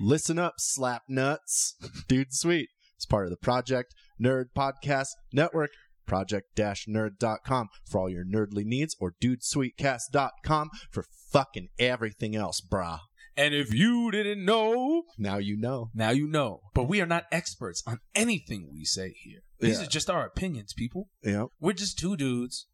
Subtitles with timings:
[0.00, 1.74] Listen up, slap nuts.
[2.08, 5.70] Dude Sweet is part of the Project Nerd Podcast Network.
[6.06, 13.00] Project-nerd.com for all your nerdly needs or dudesweetcast.com for fucking everything else, brah.
[13.36, 15.90] And if you didn't know, Now you know.
[15.94, 16.60] now you know.
[16.74, 19.40] But we are not experts on anything we say here.
[19.58, 19.86] These Yeah.
[19.86, 21.08] are just our opinions, people.
[21.24, 21.48] Yep.
[21.58, 22.66] We're just two dudes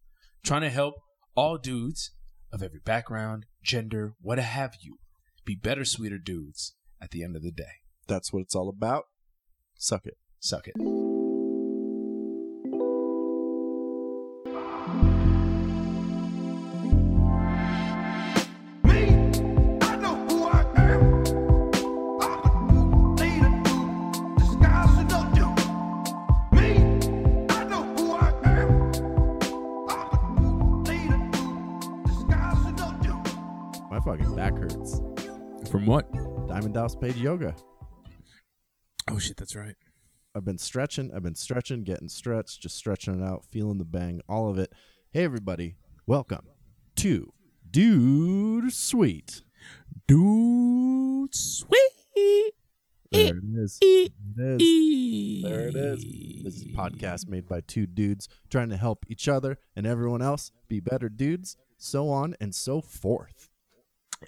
[0.45, 0.97] trying to help
[1.35, 2.13] all dudes
[2.53, 4.99] of every background, gender, what have you,
[5.47, 7.83] be better, sweeter dudes at the end of the day.
[8.07, 9.05] That's what it's all about.
[9.77, 10.17] Suck it.
[10.39, 11.12] Suck it.
[36.93, 37.55] Dallas Page Yoga.
[39.11, 39.77] Oh, shit, that's right.
[40.35, 41.11] I've been stretching.
[41.15, 44.73] I've been stretching, getting stretched, just stretching it out, feeling the bang, all of it.
[45.13, 45.77] Hey, everybody.
[46.07, 46.47] Welcome
[46.97, 47.33] to
[47.71, 49.43] Dude Sweet.
[50.07, 52.53] Dude, sweet.
[53.11, 53.79] There it is.
[53.81, 55.43] There it is.
[55.45, 56.05] There it is.
[56.45, 60.23] This is a podcast made by two dudes trying to help each other and everyone
[60.23, 63.49] else be better dudes, so on and so forth.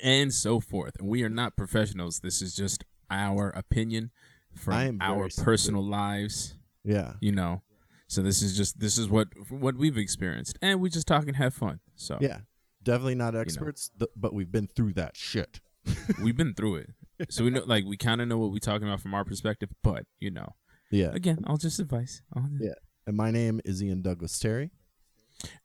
[0.02, 0.96] And so forth.
[0.98, 2.20] And we are not professionals.
[2.20, 4.10] This is just our opinion
[4.54, 7.14] from our personal lives, Yeah.
[7.20, 7.62] you know.
[8.06, 11.36] So this is just this is what what we've experienced, and we just talk and
[11.36, 11.80] have fun.
[11.96, 12.40] So Yeah.
[12.82, 15.60] Definitely not experts, th- but we've been through that shit.
[16.22, 16.90] we've been through it,
[17.30, 19.70] so we know like we kind of know what we're talking about from our perspective.
[19.82, 20.54] But you know,
[20.90, 21.10] Yeah.
[21.12, 22.22] again, I'll just advise.
[22.34, 22.74] I'll- Yeah.
[23.06, 24.70] And my name is Ian Douglas Terry.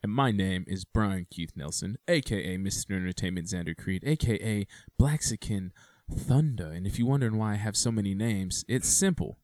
[0.04, 2.96] And my name is Brian Keith Nelson, aka Mr.
[2.96, 4.66] Entertainment Xander Creed, aka
[4.98, 5.72] Blaxican
[6.12, 6.68] Thunder.
[6.72, 9.38] And if you're wondering why I have so many names, it's simple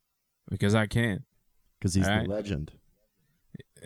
[0.50, 1.24] because I can.
[1.80, 2.28] Because he's Alright.
[2.28, 2.72] the legend.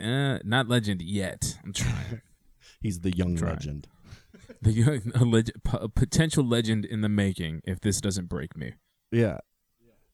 [0.01, 1.57] Uh, not legend yet.
[1.63, 2.21] I'm trying.
[2.81, 3.87] He's the young legend.
[4.61, 8.75] the young- a, leg- a potential legend in the making if this doesn't break me.
[9.11, 9.39] Yeah.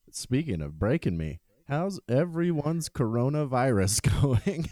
[0.09, 4.69] Speaking of breaking me, how's everyone's coronavirus going?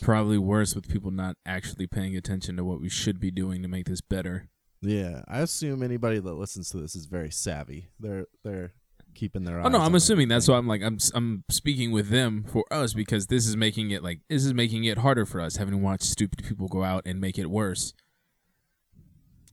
[0.00, 3.68] Probably worse with people not actually paying attention to what we should be doing to
[3.68, 4.48] make this better.
[4.80, 7.88] yeah, I assume anybody that listens to this is very savvy.
[7.98, 8.72] They're they're
[9.14, 9.66] keeping their eyes.
[9.66, 12.94] Oh no, I'm assuming that's why I'm like I'm I'm speaking with them for us
[12.94, 15.78] because this is making it like this is making it harder for us having to
[15.78, 17.92] watch stupid people go out and make it worse.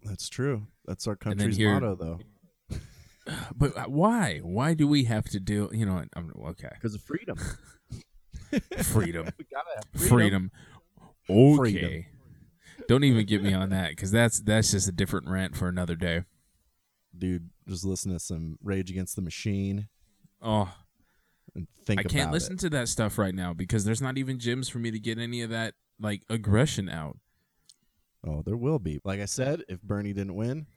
[0.03, 0.67] That's true.
[0.85, 2.19] That's our country's here- motto, though.
[3.53, 4.39] But uh, why?
[4.41, 5.69] Why do we have to do?
[5.73, 6.69] You know, I'm okay.
[6.73, 7.37] Because of freedom.
[8.83, 10.51] Freedom, we gotta have freedom.
[11.29, 11.55] Okay.
[11.57, 12.05] Freedom.
[12.87, 15.95] Don't even get me on that because that's that's just a different rant for another
[15.95, 16.23] day.
[17.17, 19.89] Dude, just listen to some Rage Against the Machine
[20.41, 20.71] Oh,
[21.55, 22.59] and think I can't about listen it.
[22.59, 25.41] to that stuff right now because there's not even gyms for me to get any
[25.41, 27.17] of that like aggression out.
[28.25, 28.99] Oh, there will be.
[29.03, 30.67] Like I said, if Bernie didn't win,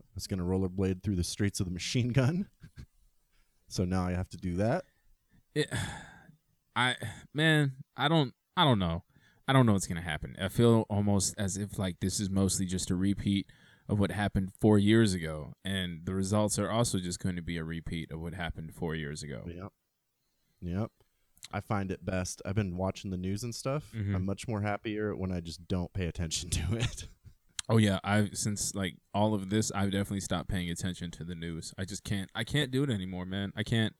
[0.00, 2.48] I was gonna rollerblade through the streets of the machine gun.
[3.68, 4.84] so now I have to do that.
[5.54, 5.72] It,
[6.76, 6.94] I
[7.34, 9.02] man, I don't I don't know.
[9.48, 10.36] I don't know what's gonna happen.
[10.40, 13.46] I feel almost as if like this is mostly just a repeat
[13.88, 17.56] of what happened four years ago, and the results are also just going to be
[17.56, 19.44] a repeat of what happened four years ago.
[19.46, 19.72] Yep.
[20.60, 20.90] Yep.
[21.52, 22.42] I find it best.
[22.44, 23.92] I've been watching the news and stuff.
[23.94, 24.16] Mhm.
[24.16, 27.06] I'm much more happier when I just don't pay attention to it.
[27.68, 31.34] Oh yeah, I've since like all of this, I've definitely stopped paying attention to the
[31.36, 31.72] news.
[31.78, 32.28] I just can't.
[32.34, 33.52] I can't do it anymore, man.
[33.56, 33.94] I can't.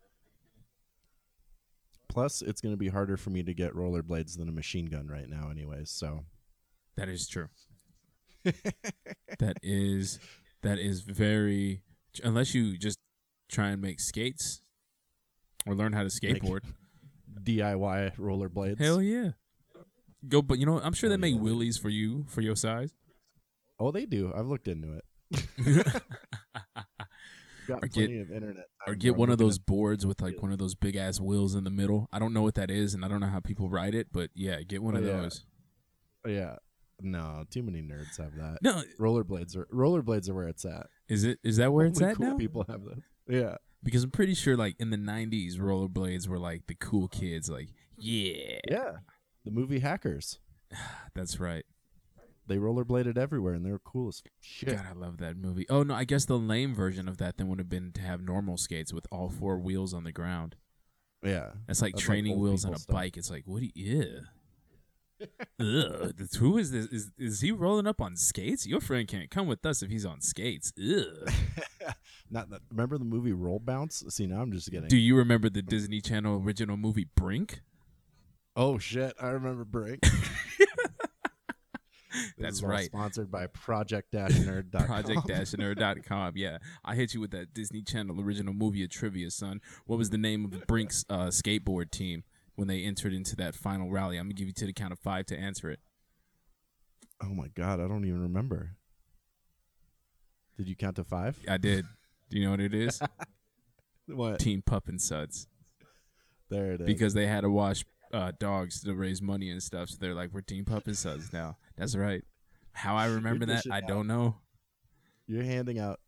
[2.16, 5.06] Plus, it's going to be harder for me to get rollerblades than a machine gun
[5.06, 5.90] right now, anyways.
[5.90, 6.24] So,
[6.96, 7.48] That is true.
[9.38, 10.18] that is
[10.62, 11.82] that is very
[12.24, 12.98] unless you just
[13.50, 14.62] try and make skates
[15.66, 16.60] or learn how to skateboard.
[17.42, 18.78] DIY rollerblades.
[18.78, 19.32] Hell yeah.
[20.26, 21.42] Go but you know, I'm sure they make yeah.
[21.42, 22.94] willies for you for your size.
[23.78, 24.32] Oh, they do.
[24.34, 25.04] I've looked into it.
[27.66, 28.66] Got Or plenty get- of internet.
[28.86, 31.64] or get one of those boards with like one of those big ass wheels in
[31.64, 32.08] the middle.
[32.12, 34.30] I don't know what that is and I don't know how people ride it, but
[34.34, 35.20] yeah, get one Oh, of yeah.
[35.20, 35.44] those.
[36.24, 36.56] at- Yeah.
[37.02, 38.58] No, too many nerds have that.
[38.62, 40.86] No, Rollerblades are rollerblades are where it's at.
[41.08, 42.36] is it is that where it's Only at cool now?
[42.36, 43.02] People have those.
[43.28, 43.56] Yeah.
[43.82, 47.68] Because I'm pretty sure like in the 90s rollerblades were like the cool kids like,
[47.98, 48.58] yeah.
[48.68, 48.92] Yeah.
[49.44, 50.38] The movie Hackers.
[51.14, 51.64] That's right.
[52.46, 54.76] They rollerbladed everywhere and they were cool as shit.
[54.76, 55.66] God, I love that movie.
[55.68, 58.20] Oh no, I guess the lame version of that then would have been to have
[58.20, 60.54] normal skates with all four wheels on the ground.
[61.22, 61.50] Yeah.
[61.66, 62.94] That's like That's like training old wheels on a stuff.
[62.94, 63.16] bike.
[63.16, 63.96] It's like, what do you?
[64.04, 64.20] Yeah.
[65.58, 66.86] Ugh, that's- who is this?
[66.86, 68.66] Is is he rolling up on skates?
[68.66, 70.72] Your friend can't come with us if he's on skates.
[70.78, 71.32] Ugh.
[72.30, 74.04] Not that, remember the movie Roll Bounce?
[74.10, 74.88] See, now I'm just getting.
[74.88, 77.62] Do you remember the Disney Channel original movie Brink?
[78.56, 79.14] oh shit!
[79.20, 80.00] I remember Brink.
[82.38, 82.86] That's right.
[82.86, 84.86] Sponsored by Project-Nerd.com.
[84.86, 86.32] Project-nerd.com.
[86.36, 89.60] Yeah, I hit you with that Disney Channel original movie of trivia, son.
[89.86, 92.24] What was the name of Brink's uh, skateboard team
[92.54, 94.16] when they entered into that final rally?
[94.18, 95.80] I'm gonna give you to the count of five to answer it.
[97.22, 98.72] Oh my god, I don't even remember.
[100.56, 101.38] Did you count to five?
[101.48, 101.84] I did.
[102.30, 103.00] Do you know what it is?
[104.06, 104.38] What?
[104.38, 105.48] Team Pup and Suds.
[106.48, 106.86] There it is.
[106.86, 109.90] because they had to wash uh, dogs to raise money and stuff.
[109.90, 111.56] So they're like, we're Team Pup and Suds now.
[111.76, 112.22] That's right.
[112.72, 113.88] How I remember that, I out.
[113.88, 114.36] don't know.
[115.26, 116.00] you're handing out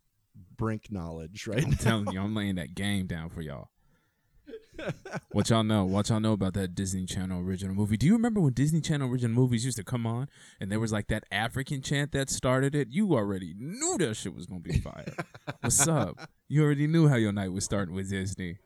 [0.56, 1.64] Brink knowledge, right?
[1.64, 3.70] I'm telling you, I'm laying that game down for y'all.
[5.32, 5.84] What y'all know?
[5.84, 7.96] What y'all know about that Disney Channel original movie?
[7.96, 10.28] Do you remember when Disney Channel original movies used to come on
[10.60, 12.86] and there was like that African chant that started it?
[12.88, 15.12] You already knew that shit was gonna be fire.
[15.62, 16.28] What's up?
[16.48, 18.58] You already knew how your night was starting with Disney.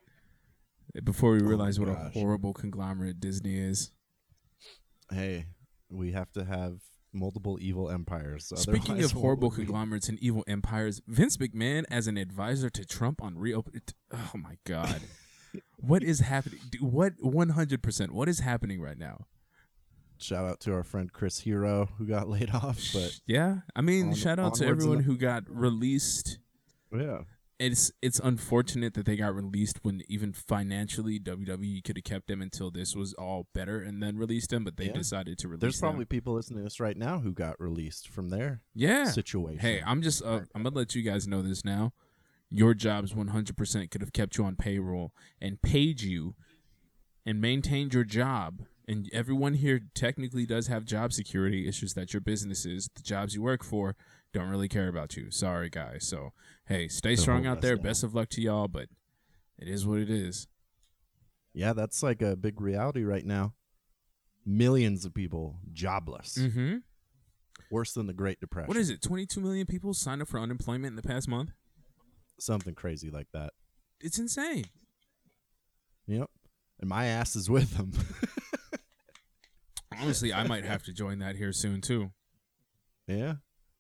[1.05, 3.91] Before we oh realized what a horrible conglomerate Disney is.
[5.11, 5.47] hey,
[5.89, 6.81] we have to have
[7.13, 8.53] multiple evil empires.
[8.57, 13.23] Speaking otherwise of horrible conglomerates and evil empires, Vince McMahon as an advisor to Trump
[13.23, 13.81] on reopen.
[14.13, 15.01] Oh my God,
[15.77, 16.61] what is happening?
[16.81, 18.13] What one hundred percent?
[18.13, 19.27] What is happening right now?
[20.19, 24.09] shout out to our friend Chris Hero who got laid off, but Yeah, I mean,
[24.09, 26.39] On- shout out to everyone who got released.
[26.97, 27.23] yeah,
[27.63, 32.43] It's it's unfortunate that they got released when even financially WWE could have kept them
[32.43, 34.93] until this was all better and then released them, but they Yeah.
[34.95, 35.67] decided to release them.
[35.67, 35.89] there's them.
[35.91, 39.61] probably people listening to this right now who got released from their yeah situation.
[39.61, 41.93] Hey, I'm just uh, I'm gonna let you guys know this now.
[42.51, 46.35] Your jobs 100% could have kept you on payroll and paid you
[47.25, 48.63] and maintained your job.
[48.89, 51.67] And everyone here technically does have job security.
[51.69, 53.95] It's just that your businesses, the jobs you work for,
[54.33, 55.31] don't really care about you.
[55.31, 56.07] Sorry, guys.
[56.07, 56.33] So,
[56.67, 57.77] hey, stay strong out there.
[57.77, 57.85] down.
[57.85, 58.89] Best of luck to y'all, but
[59.59, 60.47] it is what it is.
[61.55, 63.55] yeah, that's like a big reality right now.
[64.45, 66.79] Millions of people jobless, Mm-hmm.
[67.71, 68.69] worse than the Great Depression.
[68.69, 69.03] What is it?
[69.03, 71.51] 22 million people signed up for unemployment in the past month?
[72.41, 73.53] Something crazy like that.
[74.01, 74.65] It's insane.
[76.09, 76.29] Yep,
[76.81, 77.93] and my ass is with them.
[80.01, 82.11] Honestly, I might have to join that here soon, too.
[83.07, 83.35] yeah,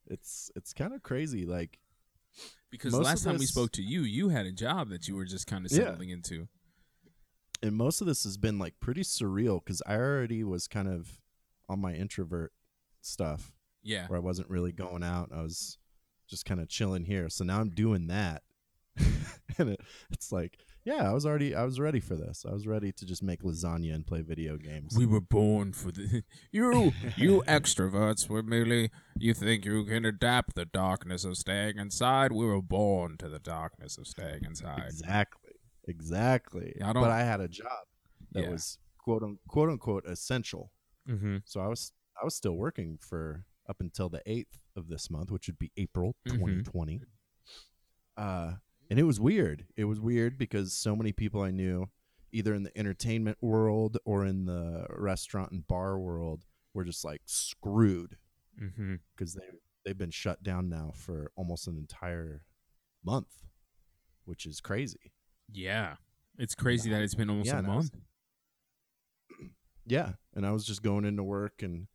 [0.07, 1.45] it's it's kind of crazy.
[1.47, 1.79] Like
[2.71, 5.25] Because Most last time we spoke to you, you had a job that you were
[5.25, 5.79] just kind of Yeah.
[5.85, 6.49] settling into.
[7.63, 11.21] and most of this has been like pretty surreal because I already was kind of
[11.69, 12.53] on my introvert
[13.01, 13.53] stuff
[13.83, 14.07] Yeah.
[14.09, 15.31] where I wasn't really going out.
[15.33, 15.79] I was
[16.27, 17.29] just kind of chilling here.
[17.29, 18.43] So now I'm doing that,
[19.59, 22.45] and it, it's like, yeah, I was already I was ready for this.
[22.49, 24.95] I was ready to just make lasagna and play video games.
[24.97, 30.55] We were born for the you you extroverts were merely you think you can adapt
[30.55, 32.33] the darkness of staying inside.
[32.33, 34.85] We were born to the darkness of staying inside.
[34.89, 35.53] exactly,
[35.87, 36.75] exactly.
[36.85, 37.87] I but I had a job
[38.33, 38.51] that Yeah.
[38.51, 40.73] was quote un, quote unquote essential.
[41.09, 41.39] Mm-hmm.
[41.45, 45.31] So I was I was still working for up until the eighth of this month,
[45.31, 46.39] which would be April Mhm.
[46.65, 47.01] 2020.
[48.17, 48.55] Uh,
[48.93, 49.65] and it was weird.
[49.77, 51.89] It was weird because so many people I knew,
[52.31, 56.45] either in the entertainment world or in the restaurant and bar world,
[56.75, 58.17] were just like screwed
[58.63, 58.97] Mm-hmm.
[59.17, 59.47] because they
[59.85, 62.43] they've been shut down now for almost an entire
[63.03, 63.29] month,
[64.27, 65.13] which is crazy.
[65.51, 65.95] Yeah.
[66.39, 67.91] It's crazy that it's been almost Yeah, a was- month.
[69.87, 71.89] Yeah, and I was just going into work and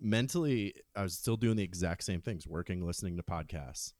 [0.00, 3.94] mentally I was still doing the exact same things, working, listening to podcasts.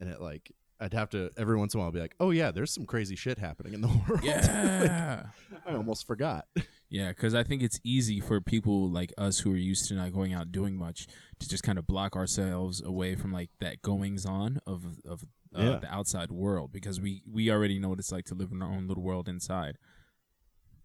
[0.00, 2.50] And it like I'd have to every once in a while be like, "Oh yeah,
[2.50, 5.26] there's some crazy shit happening in the world." Yeah.
[5.52, 6.46] Like, I almost forgot.
[6.90, 10.10] Yeah, because I think it's easy for people like us who are used to not
[10.10, 11.06] going out doing much
[11.38, 15.22] to just kind of block ourselves away from like that goings on of of
[15.54, 15.78] uh, Yeah.
[15.80, 18.72] the outside world because we we already know what it's like to live in our
[18.72, 19.76] own little world inside.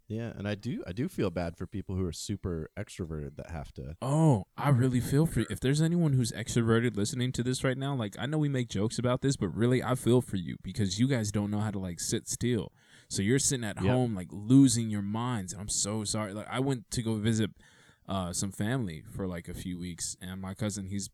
[0.07, 3.49] Yeah, and I do I do feel bad for people who are super extroverted that
[3.49, 5.45] have to Oh, I really feel for you.
[5.49, 8.67] If there's anyone who's extroverted listening to this right now, like I know we make
[8.69, 11.71] jokes about this, but really I feel for you because you guys don't know how
[11.71, 12.71] to like sit still.
[13.07, 13.85] So you're sitting at Yep.
[13.91, 16.33] home like losing your minds, and I'm so sorry.
[16.33, 17.51] Like I went to go visit
[18.07, 21.09] uh some family for like a few weeks, and my cousin he's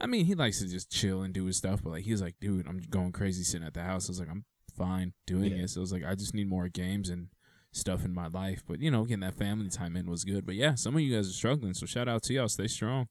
[0.00, 2.34] I mean, he likes to just chill and do his stuff, but like he's like,
[2.40, 4.08] dude, I'm going crazy sitting at the house.
[4.08, 4.44] I was like, I'm
[4.76, 5.66] fine doing Yeah.
[5.66, 7.28] So I was like, I just need more games and
[7.74, 8.62] stuff in my life.
[8.66, 10.46] But you know, getting that family time in was good.
[10.46, 11.74] But yeah, some of you guys are struggling.
[11.74, 12.48] So shout out to y'all.
[12.48, 13.08] Stay strong.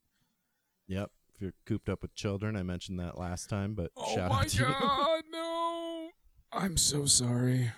[0.88, 1.10] Yep.
[1.34, 4.48] If you're cooped up with children, I mentioned that last time, but Oh shout out
[4.48, 5.30] to you.
[5.30, 6.08] no.
[6.52, 7.72] I'm so sorry.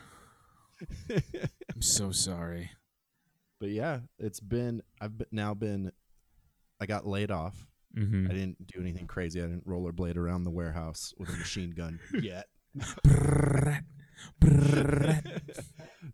[1.11, 2.71] I'm so sorry.
[3.61, 5.93] but yeah, it's been I've been, now been
[6.81, 7.66] I got laid off.
[7.97, 8.26] Mm-hmm.
[8.31, 9.40] I didn't do anything crazy.
[9.40, 12.45] I didn't rollerblade around the warehouse with a machine gun yet.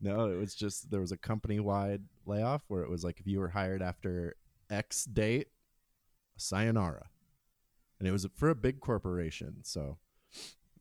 [0.00, 3.26] no, it was just there was a company wide layoff where it was like if
[3.26, 4.36] you were hired after
[4.70, 5.48] X date,
[6.36, 7.06] sayonara.
[7.98, 9.58] And it was for a big corporation.
[9.62, 9.98] So,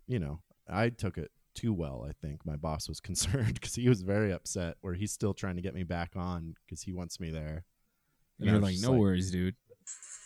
[0.07, 2.45] you know, I took it too well, I think.
[2.45, 5.75] My boss was concerned because he was very upset where he's still trying to get
[5.75, 7.65] me back on because he wants me there.
[8.39, 9.55] And I You're like, just no worries, dude.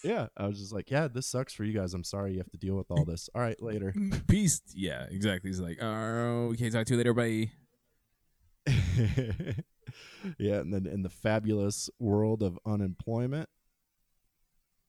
[0.04, 0.28] Yeah.
[0.38, 1.94] I was just like, yeah, this sucks for you guys.
[1.94, 3.30] I'm sorry you have to deal with all this.
[3.34, 3.94] All right, later.
[4.28, 4.62] Peace.
[4.74, 5.50] Yeah, exactly.
[5.50, 7.50] He's like, oh, we can't talk to you later, bye.
[10.38, 13.50] yeah, and then in the fabulous world of unemployment,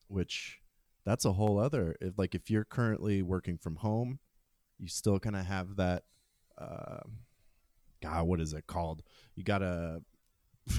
[0.09, 0.61] which
[1.04, 1.97] that's a whole other.
[2.00, 4.18] If like if you're currently working from home,
[4.78, 6.04] you still kind of have that.
[6.59, 7.00] Uh,
[8.02, 9.02] God, what is it called?
[9.35, 10.02] You got a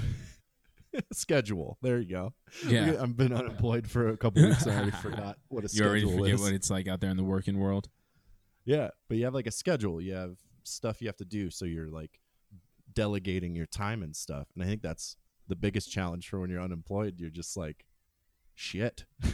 [1.13, 1.77] schedule.
[1.81, 2.33] There you go.
[2.67, 2.95] Yeah.
[2.99, 4.63] I've been unemployed for a couple weeks.
[4.63, 6.01] and I already forgot what a schedule is.
[6.03, 6.41] You schedule already forget is.
[6.41, 7.89] what it's like out there in the working world.
[8.65, 10.01] Yeah, but you have like a schedule.
[10.01, 12.19] You have stuff you have to do, so you're like
[12.93, 14.47] delegating your time and stuff.
[14.55, 15.15] And I think that's
[15.47, 17.15] the biggest challenge for when you're unemployed.
[17.17, 17.85] You're just like,
[18.55, 19.05] shit.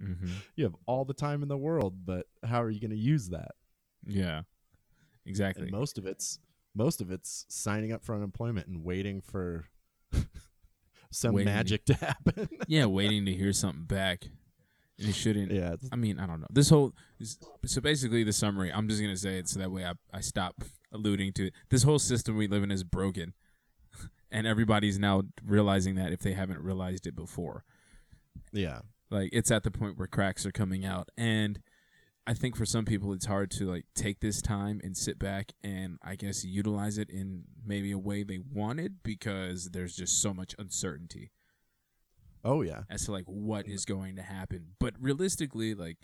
[0.00, 0.30] Mm-hmm.
[0.54, 3.30] you have all the time in the world, but how are you going to use
[3.30, 3.52] that?
[4.06, 4.42] Yeah,
[5.26, 5.64] exactly.
[5.64, 6.38] And most of it's
[6.74, 9.66] most of it's signing up for unemployment and waiting for
[11.10, 11.52] some Waiting.
[11.52, 12.48] magic to happen.
[12.68, 14.24] yeah, waiting to hear something back.
[14.98, 15.52] And it shouldn't.
[15.52, 16.48] yeah, I mean, I don't know.
[16.50, 16.92] This whole
[17.64, 18.72] so basically the summary.
[18.72, 21.52] I'm just gonna say it so that way I I stop alluding to it.
[21.70, 23.34] This whole system we live in is broken,
[24.32, 27.62] and everybody's now realizing that if they haven't realized it before.
[28.52, 31.60] yeah, Like it's at the point where cracks are coming out, and
[32.28, 35.52] I think for some people it's hard to like take this time and sit back
[35.64, 40.34] and I guess utilize it in maybe a way they wanted because there's just so
[40.34, 41.32] much uncertainty
[42.44, 43.74] oh yeah, as to like what mm-hmm.
[43.74, 44.74] is going to happen.
[44.78, 45.98] But realistically, like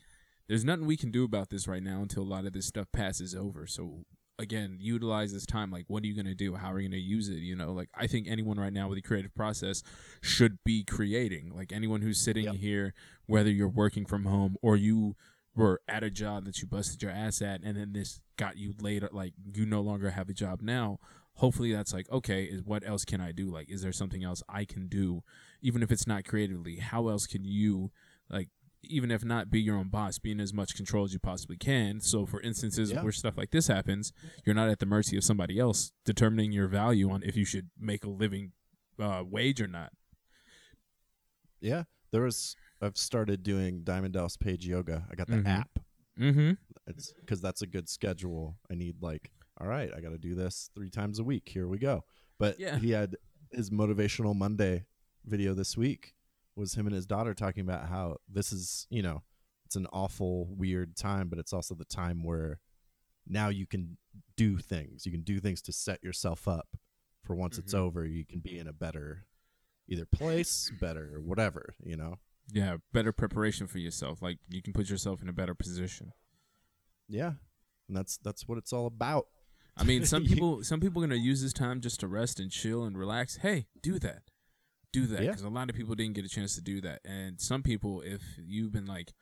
[0.48, 2.86] there's nothing we can do about this right now until a lot of this stuff
[2.92, 3.66] passes over.
[3.66, 4.04] So
[4.38, 5.70] again, utilize this time.
[5.70, 6.54] Like, what are you gonna do?
[6.54, 7.38] How are you gonna use it?
[7.38, 9.82] You know, like I think anyone right now with a creative process
[10.20, 11.52] should be creating.
[11.54, 12.56] Like anyone who's sitting Yep.
[12.56, 12.94] here,
[13.26, 15.16] whether you're working from home or you
[15.56, 18.74] were at a job that you busted your ass at, and then this got you
[18.80, 20.98] later, like you no longer have a job now.
[21.34, 22.44] Hopefully that's like okay.
[22.44, 23.46] Is what else can I do?
[23.50, 25.22] Like, is there something else I can do,
[25.62, 26.76] even if it's not creatively?
[26.76, 27.90] How else can you
[28.30, 28.48] like?
[28.86, 31.56] Even if not be your own boss, be in as much control as you possibly
[31.56, 32.00] can.
[32.02, 33.02] So, for instances Yeah.
[33.02, 34.12] where stuff like this happens,
[34.44, 37.70] you're not at the mercy of somebody else determining your value on if you should
[37.80, 38.52] make a living
[38.98, 39.92] uh, wage or not.
[41.60, 41.84] yeah.
[42.10, 45.06] There was I've started doing Diamond Dallas Page Yoga.
[45.10, 45.46] I got the Mhm.
[45.46, 45.78] app.
[46.18, 46.52] Mm-hmm.
[46.86, 48.58] It's because that's a good schedule.
[48.70, 51.48] I need like, all right, I got to do this three times a week.
[51.48, 52.04] Here we go.
[52.38, 52.78] But Yeah.
[52.78, 53.16] he had
[53.50, 54.86] his motivational Monday
[55.24, 56.14] video this week
[56.56, 59.22] was him and his daughter talking about how this is, you know,
[59.64, 62.60] it's an awful weird time, but it's also the time where
[63.26, 63.96] now you can
[64.36, 65.06] do things.
[65.06, 66.76] You can do things to set yourself up
[67.22, 67.78] for once it's Mhm.
[67.78, 68.04] over.
[68.06, 69.26] You can be in a better
[69.88, 72.18] either place, better, whatever, you know.
[72.52, 74.20] Yeah, better preparation for yourself.
[74.22, 76.12] Like you can put yourself in a better position.
[77.08, 77.32] Yeah.
[77.88, 79.26] And that's that's what it's all about.
[79.76, 82.50] I mean, some people some people are gonna use this time just to rest and
[82.50, 83.36] chill and relax.
[83.38, 84.22] Hey, do that,
[84.92, 85.30] do that, Yeah.
[85.30, 87.00] because a lot of people didn't get a chance to do that.
[87.04, 89.12] And some people, if you've been like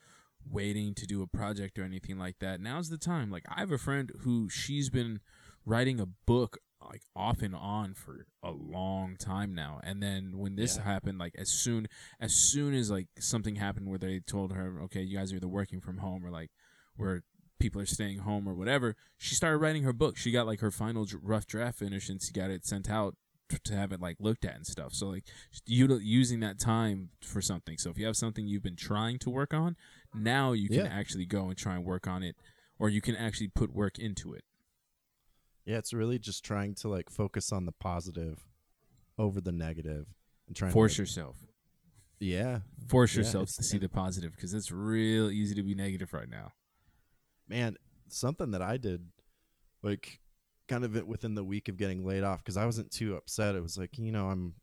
[0.48, 3.30] waiting to do a project or anything like that, now's the time.
[3.30, 5.20] Like I have a friend who she's been
[5.64, 6.58] writing a book
[6.90, 9.80] like off and on for a long time now.
[9.82, 10.84] And then when this Yeah.
[10.84, 11.88] happened like as soon
[12.20, 15.48] as soon as like something happened where they told her okay you guys are either
[15.48, 16.50] working from home or like
[16.96, 17.22] where
[17.58, 20.16] people are staying home or whatever she started writing her book.
[20.16, 23.16] She got like her final rough draft finished and she got it sent out
[23.64, 24.94] to have it like looked at and stuff.
[24.94, 25.24] So like
[25.66, 27.76] using that time for something.
[27.78, 29.76] So if you have something you've been trying to work on
[30.14, 30.92] now you can Yeah.
[30.92, 32.36] actually go and try and work on it
[32.78, 34.44] or you can actually put work into it
[35.64, 38.44] Yeah, it's really just trying to like focus on the positive
[39.18, 40.06] over the negative
[40.48, 41.36] and trying force to yourself
[42.18, 46.12] yeah, force Yeah, yourself to see the positive because it's real easy to be negative
[46.12, 46.52] right now
[47.52, 47.76] man,
[48.08, 49.06] something that I did
[49.82, 50.20] like
[50.68, 53.54] kind of it within the week of getting laid off because I wasn't too upset.
[53.54, 54.54] It was like you know I'm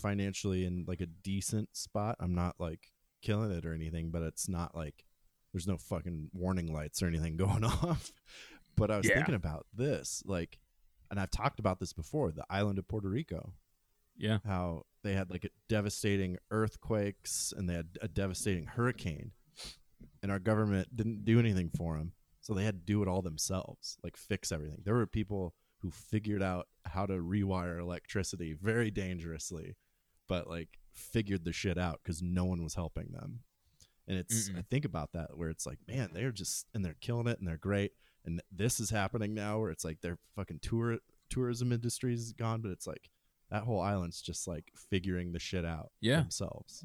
[0.00, 2.16] financially in like a decent spot.
[2.20, 2.90] I'm not like
[3.22, 5.04] killing it or anything, but it's not like
[5.52, 8.12] there's no fucking warning lights or anything going off.
[8.76, 9.14] But I was Yeah.
[9.14, 10.58] thinking about this, like,
[11.10, 13.52] and I've talked about this before the island of Puerto Rico.
[14.16, 19.32] yeah how they had like a devastating earthquakes and they had a devastating hurricane
[20.22, 23.22] and our government didn't do anything for them so they had to do it all
[23.22, 28.88] themselves like fix everything there were people who figured out how to rewire electricity very
[28.90, 29.74] dangerously,
[30.28, 33.40] but like figured the shit out because no one was helping them.
[34.06, 34.66] And it's I Mm-mm.
[34.68, 37.56] think about that where it's like, man, they're just and they're killing it and they're
[37.56, 37.92] great.
[38.24, 40.98] And this is happening now where it's like their fucking tour
[41.28, 43.10] tourism industry is gone, but it's like
[43.50, 46.20] that whole island's just like figuring the shit out Yeah.
[46.20, 46.84] themselves.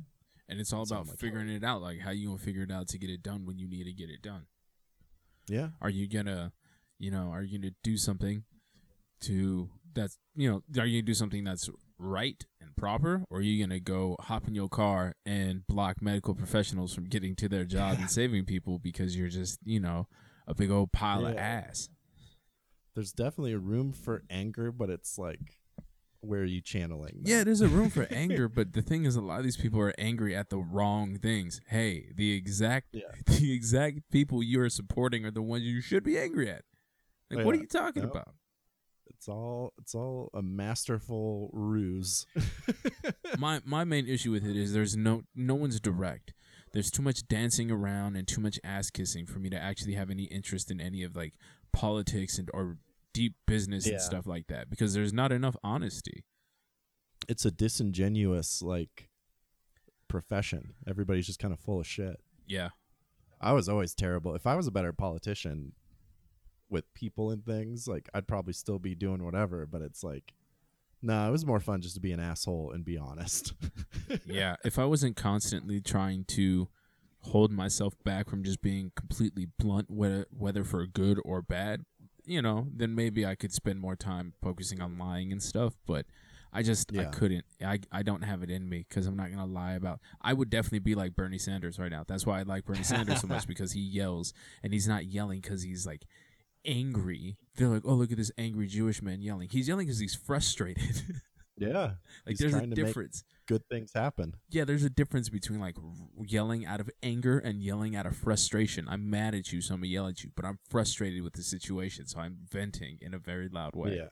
[0.50, 1.82] And it's all about figuring it out.
[1.82, 3.94] Like how you gonna figure it out to get it done when you need to
[3.94, 4.48] get it done.
[5.50, 5.70] Yeah.
[5.82, 6.53] Are you gonna,
[6.98, 8.44] you know, are you gonna do something
[9.22, 13.41] to that's you know, are you gonna do something that's right and proper, or are
[13.41, 17.65] you gonna go hop in your car and block medical professionals from getting to their
[17.65, 20.08] job and saving people because you're just, you know,
[20.48, 21.89] a big old pile of ass.
[22.96, 25.58] There's definitely a room for anger, but it's like
[26.22, 27.20] where are you channeling?
[27.24, 27.30] that?
[27.30, 29.80] Yeah, there's a room for anger, but the thing is, a lot of these people
[29.80, 31.62] are angry at the wrong things.
[31.68, 33.04] Hey, the exact, Yeah.
[33.25, 36.63] the exact people you are supporting are the ones you should be angry at.
[37.30, 38.34] Like, what are you talking about?
[39.08, 42.25] It's all it's all a masterful ruse.
[43.38, 46.34] my my main issue with it is there's no no one's direct.
[46.78, 50.12] There's too much dancing around and too much ass kissing for me to actually have
[50.12, 51.34] any interest in any of like
[51.74, 52.78] politics and or
[53.14, 53.94] deep business Yeah.
[53.94, 56.24] and stuff like that because there's not enough honesty.
[57.28, 59.10] it's a disingenuous like
[60.08, 60.76] profession.
[60.88, 62.20] Everybody's just kind of full of shit.
[62.46, 62.70] Yeah.
[63.42, 64.36] I was always terrible.
[64.36, 65.74] If I was a better politician
[66.70, 70.34] with people and things, like I'd probably still be doing whatever, but it's like
[71.01, 73.54] no, it was more fun just to be an asshole and be honest.
[74.25, 76.70] yeah, if I wasn't constantly trying to
[77.22, 81.86] hold myself back from just being completely blunt, whether whether for good or bad,
[82.25, 85.75] you know, then maybe I could spend more time focusing on lying and stuff.
[85.86, 86.06] But
[86.54, 87.46] I just I couldn't.
[87.63, 90.00] I I don't have it in me because I'm not gonna lie about.
[90.22, 92.04] I would definitely be like Bernie Sanders right now.
[92.08, 95.42] That's why I like Bernie Sanders so much because he yells and he's not yelling
[95.42, 96.06] because he's like
[96.66, 97.38] angry.
[97.56, 99.50] They're like, oh look at this angry Jewish man yelling.
[99.50, 101.22] He's yelling because he's frustrated.
[101.58, 101.92] yeah.
[102.26, 104.36] like there's a to difference good things happen.
[104.50, 105.76] yeah, there's a difference between like
[106.26, 108.88] yelling out of anger and yelling out of frustration.
[108.90, 111.44] I'm mad at you, so I'm gonna yell at you, but I'm frustrated with the
[111.44, 113.98] situation, so I'm venting in a very loud way.
[113.98, 114.10] Yeah.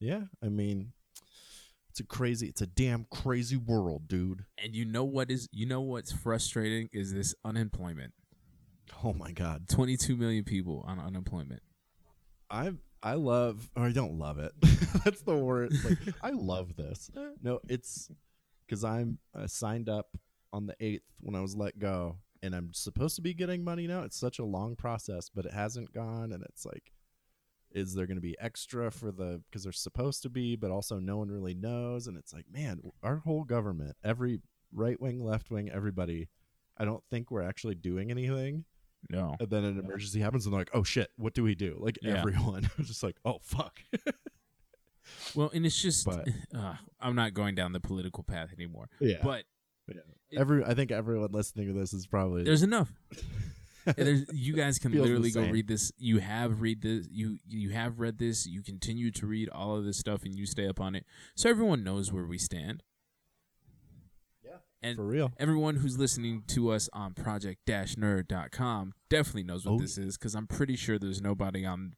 [0.00, 0.92] Yeah, I mean
[1.92, 4.46] it's a crazy it's a damn crazy world, dude.
[4.56, 8.14] And you know what is you know what's frustrating is this unemployment.
[9.04, 9.68] Oh my god.
[9.68, 11.62] 22 million people on unemployment.
[12.50, 14.52] I I love or I don't love it.
[15.04, 15.72] That's the word.
[15.84, 17.10] Like I love this.
[17.42, 18.08] No, it's
[18.64, 20.16] because I'm uh, signed up
[20.52, 23.88] on the eighth when I was let go, and I'm supposed to be getting money
[23.88, 24.02] now.
[24.02, 26.92] It's such a long process, but it hasn't gone, and it's like,
[27.72, 31.00] is there going to be extra for the because there's supposed to be, but also
[31.00, 34.40] no one really knows, and it's like, man, our whole government, every
[34.72, 36.28] right wing, left wing, everybody.
[36.78, 38.64] I don't think we're actually doing anything
[39.10, 39.36] No.
[39.40, 41.98] and then an emergency happens and they're like oh shit what do we do like
[42.02, 42.18] Yeah.
[42.18, 43.80] everyone was just like oh fuck
[45.34, 48.88] Well, and it's just But- uh, I'm not going down the political path anymore.
[49.00, 49.44] yeah But
[50.34, 52.90] every i think everyone listening to this is probably there's enough.
[53.96, 55.52] There's, you guys can Feels the literally go same.
[55.52, 55.90] read this.
[55.98, 57.08] You have read this.
[57.10, 58.46] You you have read this.
[58.46, 61.50] You continue to read all of this stuff, and you stay up on it, so
[61.50, 62.84] everyone knows where we stand.
[64.82, 64.88] Yeah.
[64.88, 69.98] and for real everyone who's listening to us on project-nerd.com definitely knows what Oh, this
[69.98, 71.94] is because I'm pretty sure there's nobody on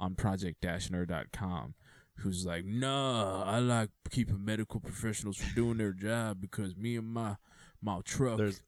[0.00, 1.74] on project-nerd.com
[2.18, 7.06] who's like, "Nah, I like keeping medical professionals from doing their job because me and
[7.06, 7.36] my
[7.82, 8.60] my truck." there's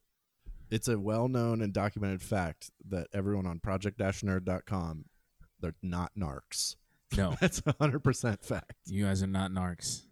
[0.69, 5.05] it's a well-known and documented fact that everyone on project-nerd.com
[5.61, 6.75] they're not narcs
[7.15, 10.03] no, that's a 100% fact you guys are not narcs.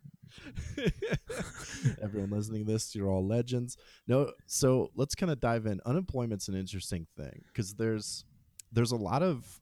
[2.02, 3.78] everyone listening to this you're all legends.
[4.08, 5.82] No so let's kind of dive in.
[5.86, 8.26] Unemployment's an interesting thing because there's
[8.72, 9.62] there's a lot of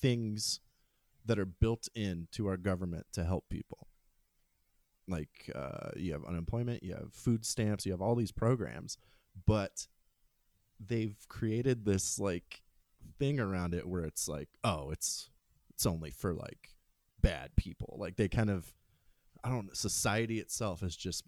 [0.00, 0.60] things
[1.26, 3.86] that are built into our government to help people.
[5.08, 8.96] Like uh, you have unemployment you have food stamps you have all these programs
[9.46, 9.88] but
[10.84, 12.62] they've created this like
[13.18, 15.30] thing around it where it's like oh it's
[15.80, 16.74] it's only for like
[17.22, 17.96] bad people.
[17.98, 18.72] Like they kind of
[19.44, 21.24] i don't society itself has just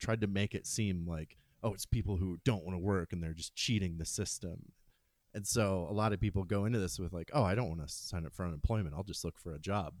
[0.00, 3.22] tried to make it seem like oh it's people who don't want to work and
[3.22, 4.72] they're just cheating the system
[5.34, 7.80] and so a lot of people go into this with like oh i don't want
[7.80, 9.94] to sign up for unemployment i'll just look for a job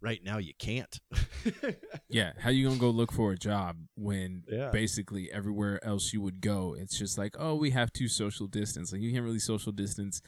[0.00, 1.00] right now you can't
[2.08, 4.70] Yeah, how you gonna go look for a job when Yeah.
[4.70, 8.92] basically everywhere else you would go, it's just like, oh, we have to social distance.
[8.92, 10.20] Like you can't really social distance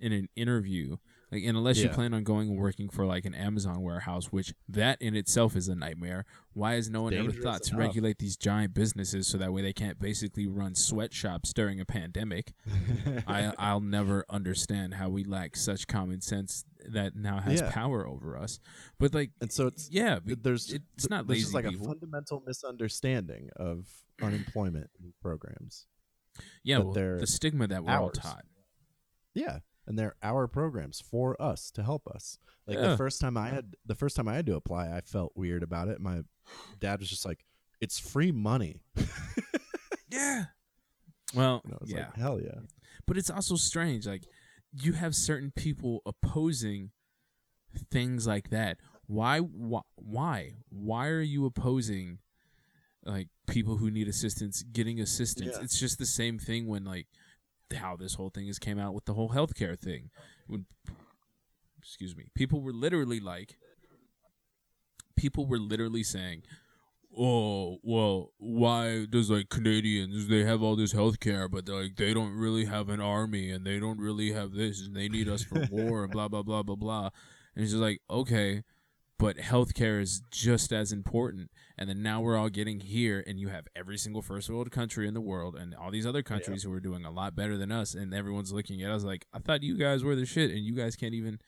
[0.00, 0.96] in an interview
[1.30, 4.54] Like, and unless you plan on going and working for like an Amazon warehouse, which
[4.68, 7.86] that in itself is a nightmare, why has no one ever thought to enough.
[7.88, 12.54] regulate these giant businesses so that way they can't basically run sweatshops during a pandemic?
[13.26, 17.70] I I'll never understand how we lack such common sense that now has Yeah.
[17.70, 18.58] power over us.
[18.98, 21.84] But like, and so it's yeah, there's it's not there's lazy just like people.
[21.86, 23.86] a fundamental misunderstanding of
[24.22, 24.88] unemployment
[25.20, 25.86] programs.
[26.64, 28.44] yeah, well, the stigma that we're all taught.
[29.34, 32.38] Yeah, and they're our programs for us to help us.
[32.66, 32.88] Like Yeah.
[32.90, 35.62] the first time I had the first time I had to apply, I felt weird
[35.64, 36.00] about it.
[36.00, 36.22] My
[36.78, 37.44] dad was just like,
[37.80, 38.82] "It's free money."
[40.10, 40.44] Yeah.
[41.34, 42.06] Well, yeah.
[42.06, 42.60] like, "Hell yeah!"
[43.06, 44.24] but it's also strange like
[44.72, 46.90] you have certain people opposing
[47.90, 52.18] things like that why why why, why are you opposing
[53.04, 55.62] like people who need assistance getting assistance Yeah.
[55.62, 57.06] it's just the same thing when like
[57.74, 60.10] how this whole thing has came out with the whole healthcare thing.
[60.46, 60.66] When
[61.78, 63.56] excuse me people were literally like
[65.16, 66.42] people were literally saying
[67.16, 72.12] oh well why does like canadians they have all this health care but like they
[72.12, 75.42] don't really have an army and they don't really have this and they need us
[75.42, 77.08] for war and blah blah blah blah blah.
[77.54, 78.62] And it's just like okay
[79.18, 83.48] but healthcare is just as important and then now we're all getting here and you
[83.48, 86.72] have every single first world country in the world and all these other countries who
[86.72, 89.62] are doing a lot better than us and everyone's looking at us like i thought
[89.62, 91.40] you guys were the shit and you guys can't even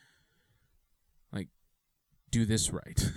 [1.32, 1.48] like
[2.30, 3.10] do this right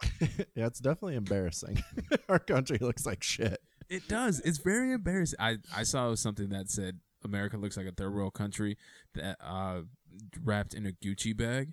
[0.54, 1.82] yeah, it's definitely embarrassing.
[2.28, 3.60] Our country looks like shit.
[3.88, 4.40] It does.
[4.40, 5.38] It's very embarrassing.
[5.40, 8.76] I, I saw something that said America looks like a third world country
[9.14, 9.82] that uh
[10.44, 11.72] wrapped in a Gucci bag.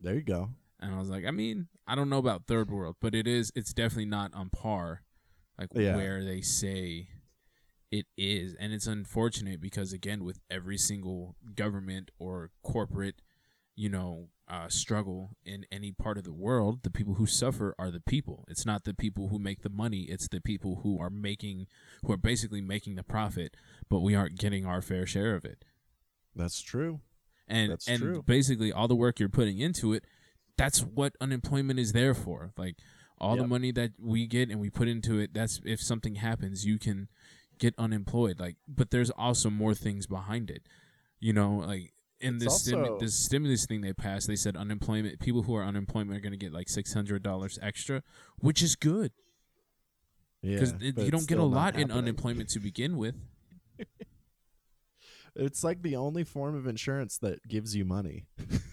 [0.00, 0.50] There you go.
[0.82, 3.52] And I was like, I mean, I don't know about third world, but it is
[3.54, 5.02] it's definitely not on par
[5.58, 5.96] like Yeah.
[5.96, 7.08] where they say
[7.90, 8.54] it is.
[8.58, 13.22] And it's unfortunate because again with every single government or corporate,
[13.76, 17.90] you know, uh, struggle in any part of the world, the people who suffer are
[17.90, 18.44] the people.
[18.48, 20.02] It's not the people who make the money.
[20.10, 21.68] It's the people who are making,
[22.04, 23.56] who are basically making the profit,
[23.88, 25.64] but we aren't getting our fair share of it.
[26.34, 27.00] That's true.
[27.48, 28.22] And That's and true.
[28.26, 30.04] basically all the work you're putting into it,
[30.56, 32.52] that's what unemployment is there for.
[32.56, 32.76] Like
[33.18, 36.64] all the money that we get and we put into it, that's if something happens,
[36.66, 37.08] you can
[37.58, 38.40] get unemployed.
[38.40, 40.62] Like, but there's also more things behind it.
[41.20, 45.20] You know, like in It's this stimu- this stimulus thing they passed, they said unemployment
[45.20, 48.02] people who are unemployment are going to get like six hundred dollars extra,
[48.38, 49.12] which is good
[50.42, 53.14] Yeah, because you don't get a lot in unemployment to begin with.
[55.34, 58.26] It's like the only form of insurance that gives you money.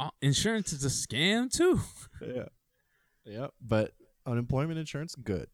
[0.00, 1.80] Uh, insurance is a scam too.
[2.26, 2.44] yeah.
[3.24, 3.46] Yeah.
[3.60, 3.92] But
[4.26, 5.48] unemployment insurance, good.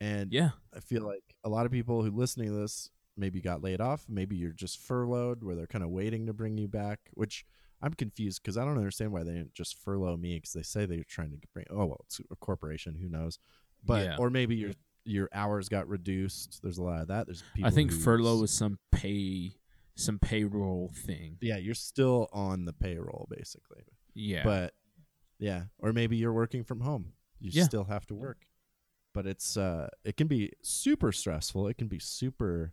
[0.00, 3.62] And Yeah, I feel like a lot of people who listening to this maybe got
[3.62, 4.04] laid off.
[4.08, 7.44] Maybe you're just furloughed where they're kind of waiting to bring you back, which
[7.82, 10.86] I'm confused because I don't understand why they didn't just furlough me because they say
[10.86, 12.94] they're trying to bring, oh, well, it's a corporation.
[12.96, 13.38] Who knows?
[13.84, 14.16] But, Yeah.
[14.18, 14.72] or maybe your
[15.04, 16.60] your hours got reduced.
[16.62, 17.26] There's a lot of that.
[17.26, 19.54] There's people I think furlough was some pay,
[19.98, 21.36] some payroll thing.
[21.40, 23.82] Yeah, you're still on the payroll basically.
[24.14, 24.74] Yeah, But
[25.38, 27.12] yeah, or maybe you're working from home.
[27.40, 27.64] You Yeah.
[27.64, 28.46] still have to work.
[29.12, 31.66] But it's uh it can be super stressful.
[31.68, 32.72] It can be super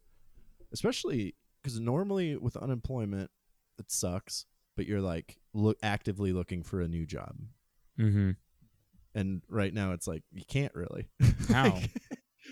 [0.72, 3.32] especially cuz normally with unemployment
[3.80, 7.36] it sucks, but you're like look actively looking for a new job.
[8.00, 8.32] mm-hmm.
[9.16, 11.08] And right now it's like you can't really.
[11.50, 11.80] How?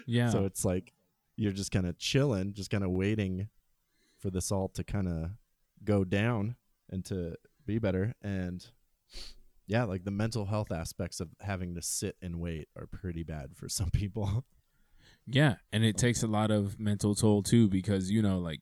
[0.08, 0.30] yeah.
[0.30, 0.94] So it's like
[1.36, 3.50] you're just kind of chilling, just kind of waiting
[4.24, 5.32] for this all to kind of
[5.84, 6.56] go down
[6.90, 8.16] and to be better.
[8.22, 8.66] And
[9.68, 13.52] yeah, like the mental health aspects of having to sit and wait are pretty bad
[13.56, 14.46] for some people.
[15.26, 18.60] Yeah, and it takes a lot of mental toll too because you know like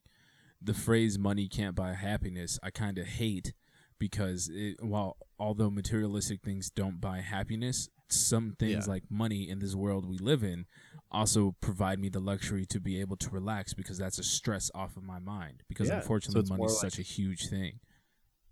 [0.62, 3.54] the phrase money can't buy happiness I kind of hate
[3.98, 8.94] because it, while although materialistic things don't buy happiness, some things Yeah.
[8.94, 10.66] like money in this world we live in
[11.12, 14.96] also provide me the luxury to be able to relax because that's a stress off
[14.98, 17.80] of my mind because Yeah, unfortunately it's money is like- such a huge thing.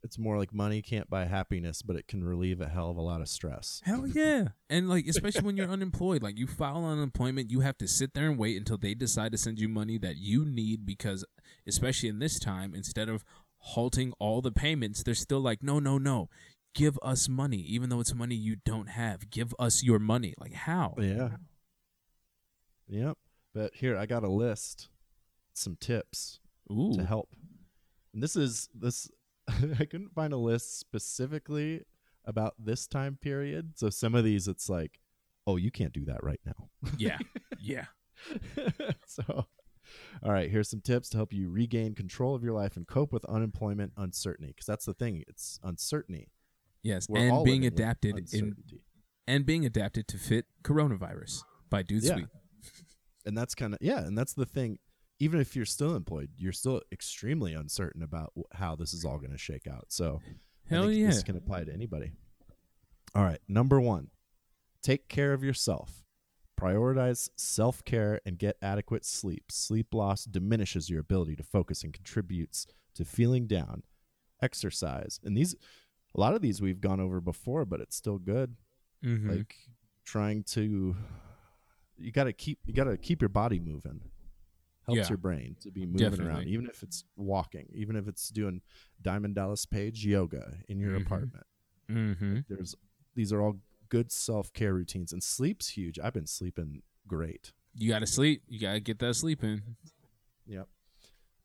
[0.01, 3.01] it's more like money can't buy happiness, but it can relieve a hell of a
[3.01, 3.81] lot of stress.
[3.83, 4.49] Hell yeah.
[4.69, 8.29] And like especially when you're unemployed, like you file unemployment, you have to sit there
[8.29, 11.25] and wait until they decide to send you money that you need because
[11.67, 13.25] especially in this time, instead of
[13.57, 16.29] halting all the payments, they're still like, No, no, no.
[16.79, 19.29] Give us money, even though it's money you don't have.
[19.29, 20.33] Give us your money.
[20.39, 20.95] Like how?
[20.97, 21.31] Yeah.
[22.87, 23.17] Yep.
[23.53, 24.87] But here I got a list,
[25.53, 26.39] some tips
[26.71, 26.93] Ooh.
[26.93, 27.35] to help.
[28.13, 29.09] And this is this
[29.49, 31.83] I couldn't find a list specifically
[32.23, 33.73] about this time period.
[33.75, 35.01] So some of these it's like,
[35.45, 36.69] oh, you can't do that right now.
[36.97, 37.17] Yeah.
[37.61, 37.87] Yeah.
[39.05, 39.47] so
[40.23, 43.11] All right, here's some tips to help you regain control of your life and cope
[43.11, 44.53] with unemployment uncertainty.
[44.53, 46.29] Because that's the thing, it's uncertainty.
[46.83, 48.55] Yes, We're and being adapted in
[49.27, 52.15] and being adapted to fit coronavirus by Dude Yeah.
[52.15, 52.27] Sweet.
[53.25, 54.79] and that's kind of yeah, and that's the thing.
[55.19, 59.31] Even if you're still employed, you're still extremely uncertain about how this is all going
[59.33, 59.85] to shake out.
[59.89, 60.21] So,
[60.69, 61.07] Hell yeah.
[61.07, 62.13] this can apply to anybody.
[63.13, 64.07] All right, number one,
[64.81, 66.05] take care of yourself.
[66.59, 69.51] Prioritize self care and get adequate sleep.
[69.51, 72.65] Sleep loss diminishes your ability to focus and contributes
[72.95, 73.83] to feeling down.
[74.41, 75.53] Exercise, and these,
[76.15, 78.55] a lot of these we've gone over before, but it's still good.
[79.03, 79.29] Mhm.
[79.37, 79.55] Like
[80.05, 80.95] trying to,
[81.97, 84.01] you got to keep you got to keep your body moving.
[84.85, 85.09] Helps Yeah.
[85.09, 88.61] your brain to be moving around, even if it's walking, even if it's doing
[89.01, 91.05] Diamond Dallas Page yoga in your Mhm.
[91.05, 91.45] apartment
[91.87, 92.45] Mhm.
[92.47, 92.75] there's
[93.15, 97.99] these are all good self-care routines and sleep's huge i've been sleeping great You got
[97.99, 98.43] to sleep.
[98.47, 99.75] You got to get that sleep in.
[100.45, 100.69] yep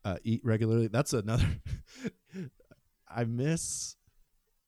[0.05, 1.61] uh, eat regularly that's another
[3.09, 3.97] i miss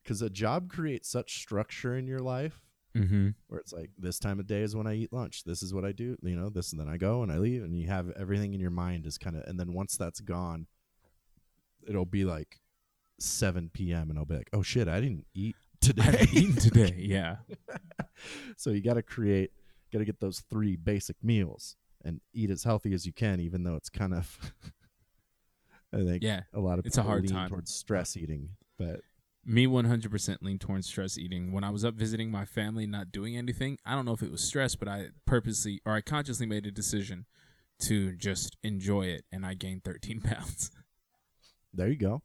[0.07, 2.61] because a job creates such structure in your life
[2.97, 3.29] Mm-hmm.
[3.49, 5.85] where it's like this time of day is when i eat lunch this is what
[5.85, 8.09] i do you know this and then i go and i leave and you have
[8.13, 10.67] everything in your mind is kind of and then once that's gone
[11.87, 12.59] it'll be like
[13.21, 16.57] 7 p.m and i'll be like oh shit i didn't eat today I haven't eaten
[16.57, 16.95] today.
[16.99, 17.37] Yeah.
[18.57, 19.51] so you got to create
[19.93, 23.63] got to get those three basic meals and eat as healthy as you can even
[23.63, 24.55] though it's kind of
[25.93, 26.45] i think Yeah.
[26.55, 27.49] a lot of it's a hard lean time.
[27.51, 29.01] towards stress eating but
[29.49, 31.53] Me 100% lean towards stress eating.
[31.53, 34.33] When I was up visiting my family, not doing anything, I don't know if it
[34.33, 37.27] was stress, but I purposely or I consciously made a decision
[37.83, 40.71] to just enjoy it, and I gained 13 pounds.
[41.73, 42.23] there you go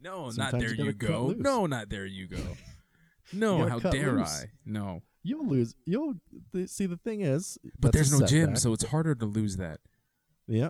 [0.00, 1.34] No, Sometimes not there gotta you go.
[1.36, 2.38] No, not there you go.
[3.32, 4.42] No, gotta how dare loose.
[4.44, 4.50] I?
[4.66, 5.02] No.
[5.22, 6.14] you'll lose you'll
[6.52, 9.80] th- see the thing is But there's no gym, so it's harder to lose that.
[10.46, 10.68] yeah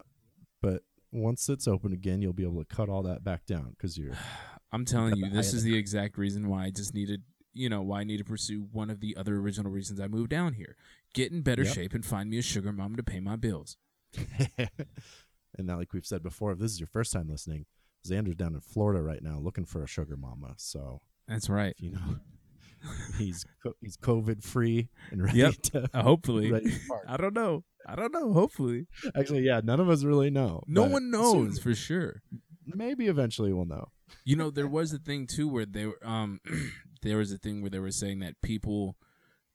[0.63, 0.83] but
[1.15, 4.13] once it's open again you'll be able to cut all that back down because you're
[4.73, 7.23] I'm telling you, this is the exact reason why I just needed,
[7.53, 10.31] you know, why I need to pursue one of the other original reasons I moved
[10.31, 10.75] down here.
[11.15, 11.75] Get in better Yep.
[11.75, 13.77] shape and find me a sugar mama to pay my bills.
[14.59, 17.67] and now like we've said before if this is your first time listening
[18.07, 21.75] xander's down in florida right now looking for a sugar mama so That's right.
[21.79, 22.19] you know
[23.19, 25.55] he's co- he's covid free and ready Yep.
[25.73, 26.51] to hopefully.
[26.53, 26.79] ready to.
[27.09, 27.65] I don't know.
[27.87, 28.33] I don't know.
[28.33, 28.87] Hopefully.
[29.17, 32.23] actually yeah none of us really know No one knows soon- for sure.
[32.67, 33.89] maybe eventually we'll know
[34.25, 36.41] You know, there was a thing too where they were um
[37.03, 38.97] there was a thing where they were saying that people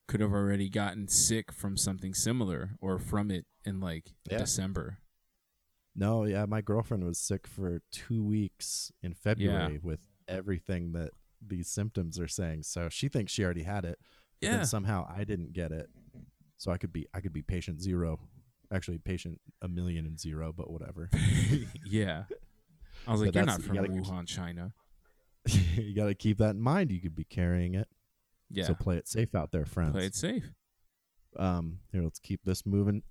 [0.07, 4.39] could have already gotten sick from something similar or from it in like Yeah.
[4.39, 4.97] December.
[5.95, 11.11] no yeah my girlfriend was sick for two weeks in february with everything that
[11.45, 13.97] these symptoms are saying so she thinks she already had it
[14.41, 14.57] but Yeah.
[14.57, 15.89] then somehow i didn't get it
[16.59, 18.19] so i could be i could be patient zero
[18.71, 21.09] actually patient a million and zero but whatever
[21.85, 22.25] yeah.
[23.07, 24.73] I was But like, you're not you from gotta- Wuhan, China.
[25.75, 27.87] you got to keep that in mind you could be carrying it
[28.51, 28.65] Yeah.
[28.67, 30.51] so play it safe out there friends Play it safe.
[31.37, 33.01] um here let's keep this moving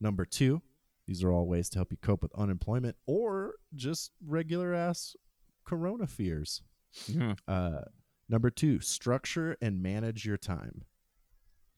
[0.00, 0.62] number two
[1.08, 5.16] these are all ways to help you cope with unemployment or just regular ass
[5.64, 6.62] corona fears
[7.08, 7.34] Yeah.
[7.48, 7.80] uh
[8.28, 10.82] number two structure and manage your time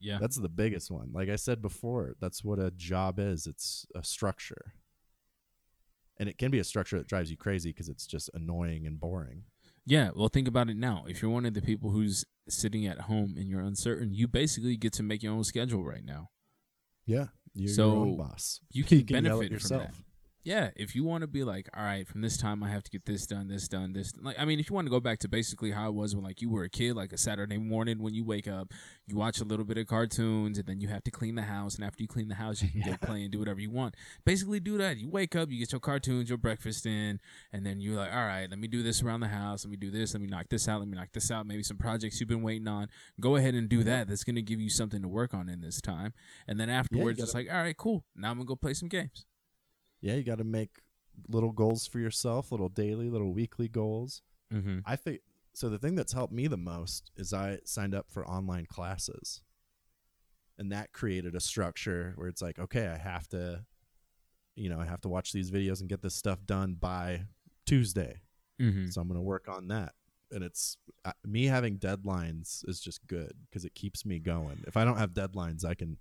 [0.01, 0.17] Yeah.
[0.19, 4.03] that's the biggest one like i said before that's what a job is it's a
[4.03, 4.73] structure
[6.17, 8.99] and it can be a structure that drives you crazy because it's just annoying and
[8.99, 9.43] boring
[9.85, 11.05] Yeah, well, think about it now.
[11.07, 14.77] If you're one of the people who's sitting at home and you're uncertain, you basically
[14.77, 16.29] get to make your own schedule right now.
[17.07, 19.93] yeah you're So, your own boss You can, can yell at benefit from that.
[20.43, 22.89] Yeah, if you want to be like, all right, from this time I have to
[22.89, 24.11] get this done, this done, this.
[24.19, 26.23] Like, I mean, if you want to go back to basically how it was when
[26.23, 28.71] like you were a kid, like a Saturday morning when you wake up,
[29.05, 31.75] you watch a little bit of cartoons, and then you have to clean the house,
[31.75, 33.95] and after you clean the house, you can go play and do whatever you want.
[34.25, 34.97] Basically, do that.
[34.97, 37.19] You wake up, you get your cartoons, your breakfast in,
[37.53, 39.77] and then you're like, all right, let me do this around the house, let me
[39.77, 41.45] do this, let me knock this out, let me knock this out.
[41.45, 42.87] Maybe some projects you've been waiting on.
[43.19, 44.07] Go ahead and do that.
[44.07, 46.13] That's gonna give you something to work on in this time,
[46.47, 48.05] and then afterwards, it's gotta- like, all right, cool.
[48.15, 49.27] Now I'm gonna go play some games.
[50.01, 50.79] Yeah you got to make
[51.27, 54.21] little goals for yourself little daily little weekly goals
[54.53, 54.79] Mm-hmm.
[54.85, 55.21] I think
[55.53, 55.69] so.
[55.69, 59.41] The thing that's helped me the most is I signed up for online classes,
[60.57, 63.63] and that created a structure where it's like, okay, I have to,
[64.55, 67.21] you know, I have to watch these videos and get this stuff done by
[67.65, 68.21] Tuesday.
[68.61, 68.89] Mm-hmm.
[68.89, 69.93] So I'm going to work on that.
[70.31, 74.63] And it's uh, me having deadlines is just good because it keeps me going.
[74.67, 75.97] If I don't have deadlines, I can.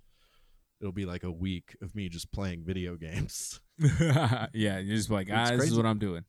[0.81, 3.61] It'll be like a week of me just playing video games.
[4.01, 6.25] yeah, you're just like, ah, this is what I'm doing.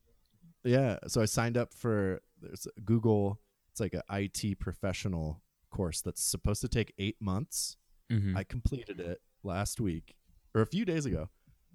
[0.63, 3.39] Yeah, so I signed up for there's Google.
[3.71, 7.77] It's like a IT professional course that's supposed to take eight months.
[8.11, 8.35] Mm-hmm.
[8.35, 10.15] I completed it last week
[10.53, 11.29] or a few days ago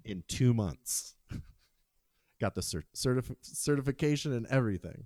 [0.05, 1.15] in two months.
[2.39, 5.05] got the cert- certif- certification and everything.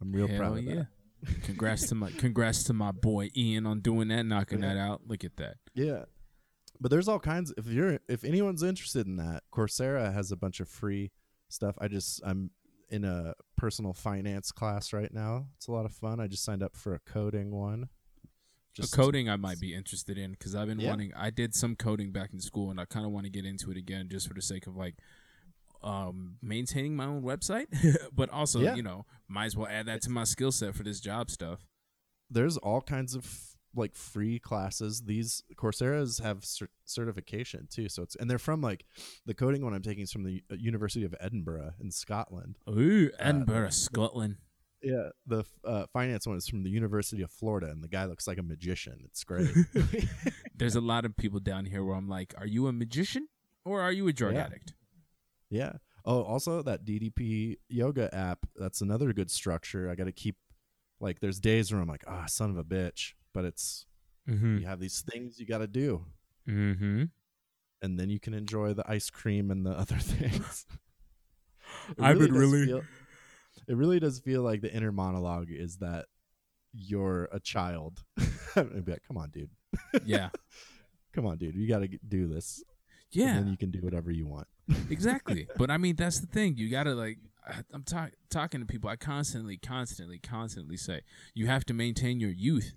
[0.00, 0.74] I'm real Hell proud of yeah.
[0.74, 0.86] that.
[1.42, 4.74] Congrats to my congrats to my boy Ian on doing that, knocking Yeah.
[4.74, 5.02] that out.
[5.06, 5.56] Look at that.
[5.74, 6.04] Yeah.
[6.80, 10.60] But there's all kinds if you're if anyone's interested in that, Coursera has a bunch
[10.60, 11.12] of free
[11.48, 11.76] stuff.
[11.80, 12.50] I just I'm
[12.88, 15.46] in a personal finance class right now.
[15.56, 16.20] It's a lot of fun.
[16.20, 17.88] I just signed up for a coding one.
[18.72, 20.90] Just A coding I might be interested in because I've been Yeah.
[20.90, 21.12] wanting.
[21.14, 23.70] I did some coding back in school, and I kind of want to get into
[23.70, 24.96] it again, just for the sake of like
[25.82, 27.66] um maintaining my own website,
[28.14, 28.74] but also Yeah.
[28.74, 31.60] you know might as well add that to my skill set for this job stuff.
[32.30, 33.24] there's all kinds of
[33.74, 35.02] like free classes.
[35.06, 38.84] These Coursera's have cer- certification too, so it's and they're from like
[39.26, 42.58] the coding one I'm taking is from the uh, University of Edinburgh in Scotland.
[42.68, 44.36] Ooh, Edinburgh, Scotland.
[44.82, 48.26] Yeah, the uh, finance one is from the University of Florida, and the guy looks
[48.26, 49.02] like a magician.
[49.04, 49.50] It's great.
[50.56, 53.28] There's a lot of people down here where I'm like, are you a magician
[53.64, 54.44] or are you a drug Yeah.
[54.46, 54.72] addict?
[55.50, 55.72] Yeah.
[56.04, 58.46] Oh, also that DDP yoga app.
[58.56, 59.90] That's another good structure.
[59.90, 60.36] I got to keep
[61.00, 63.86] like there's days where I'm like, ah, son of a bitch, but it's
[64.28, 64.58] Mm-hmm.
[64.58, 66.04] you have these things you got to do.
[66.48, 67.04] Mm-hmm.
[67.82, 70.66] and then you can enjoy the ice cream and the other things.
[71.90, 72.82] It I would really- feel-
[73.68, 76.06] it really does feel like the inner monologue is that
[76.72, 78.02] you're a child.
[78.56, 79.50] I'd be like, come on, dude.
[80.04, 80.30] Yeah.
[81.12, 81.54] Come on, dude.
[81.54, 82.62] You got to do this.
[83.12, 83.30] Yeah.
[83.36, 84.48] And then you can do whatever you want.
[84.90, 85.46] Exactly.
[85.56, 86.56] But I mean, that's the thing.
[86.56, 87.18] You gotta like.
[87.46, 88.90] I- I'm talk- talking to people.
[88.90, 91.00] I constantly, constantly, constantly say
[91.34, 92.74] you have to maintain your youth.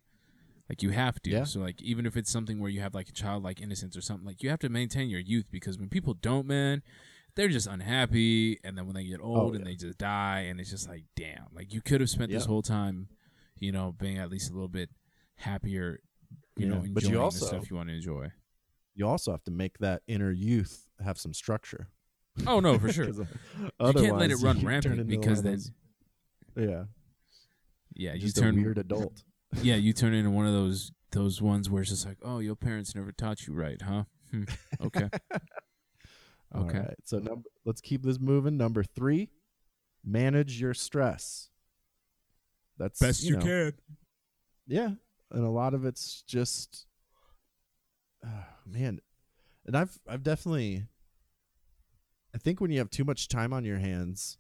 [0.69, 1.29] Like you have to.
[1.29, 1.43] Yeah.
[1.43, 4.25] So like, even if it's something where you have like a childlike innocence or something,
[4.25, 6.82] like you have to maintain your youth because when people don't, man,
[7.36, 9.73] they're just unhappy, and then when they get oh, old and Oh, yeah.
[9.73, 11.47] they just die, and it's just like, damn.
[11.53, 13.10] Like you could have spent this whole time,
[13.60, 14.89] you know, being at least a little bit
[15.36, 15.99] happier.
[16.56, 18.32] You know, enjoying But you also- the stuff you want to enjoy.
[18.95, 21.88] You also have to make that inner youth have some structure.
[22.48, 23.08] Oh no, for sure.
[23.08, 25.60] You can't let it run rampant because then,
[26.56, 26.84] yeah,
[27.96, 29.24] yeah, you turn a weird adult.
[29.62, 32.56] yeah, you turn into one of those those ones where it's just like, oh, your
[32.56, 34.04] parents never taught you right, huh?
[34.32, 34.44] Hmm.
[34.82, 35.10] Okay.
[36.56, 36.78] Okay.
[36.78, 36.96] right.
[37.04, 38.58] So number, let's keep this moving.
[38.58, 39.32] Number three,
[40.06, 41.50] manage your stress.
[42.78, 43.74] That's best you, know, you can.
[44.68, 44.89] Yeah,
[45.32, 46.86] and a lot of it's just,
[48.24, 49.00] uh, man,
[49.66, 50.86] and I've I've definitely.
[52.34, 54.38] I think when you have too much time on your hands,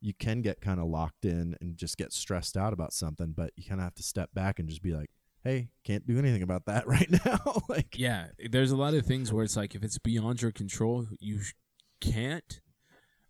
[0.00, 3.32] you can get kind of locked in and just get stressed out about something.
[3.36, 5.10] But you kind of have to step back and just be like,
[5.42, 9.32] "Hey, can't do anything about that right now." like, Yeah, there's a lot of things
[9.32, 11.52] where it's like if it's beyond your control, you sh-
[12.00, 12.60] can't.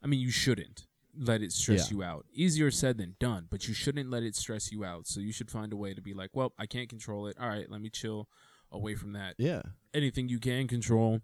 [0.03, 1.97] I mean, you shouldn't let it stress Yeah.
[1.97, 2.27] you out.
[2.33, 5.07] Easier said than done, but you shouldn't let it stress you out.
[5.07, 7.37] So you should find a way to be like, well, I can't control it.
[7.41, 8.29] All right, let me chill
[8.73, 9.37] away from that.
[9.39, 9.63] yeah,
[9.95, 11.21] anything you can control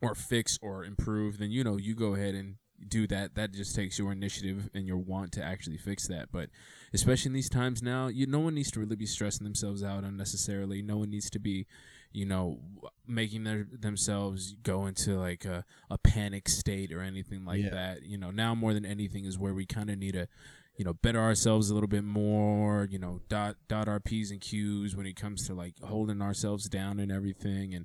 [0.00, 2.56] or fix or improve, then you know you go ahead and
[2.86, 3.34] do that.
[3.34, 6.30] That just takes your initiative and your want to actually fix that.
[6.30, 6.50] But
[6.94, 10.04] especially in these times now, you no one needs to really be stressing themselves out
[10.04, 10.82] unnecessarily.
[10.82, 11.66] No one needs to be,
[12.12, 12.60] you know,
[13.06, 17.70] making their themselves go into like a, a panic state or anything like Yeah.
[17.70, 18.02] that.
[18.04, 20.28] You know, now more than anything is where we kind of need to
[20.78, 24.40] you know, better ourselves a little bit more, you know, dot dot our P's and
[24.40, 27.74] Q's when it comes to like holding ourselves down and everything.
[27.74, 27.84] And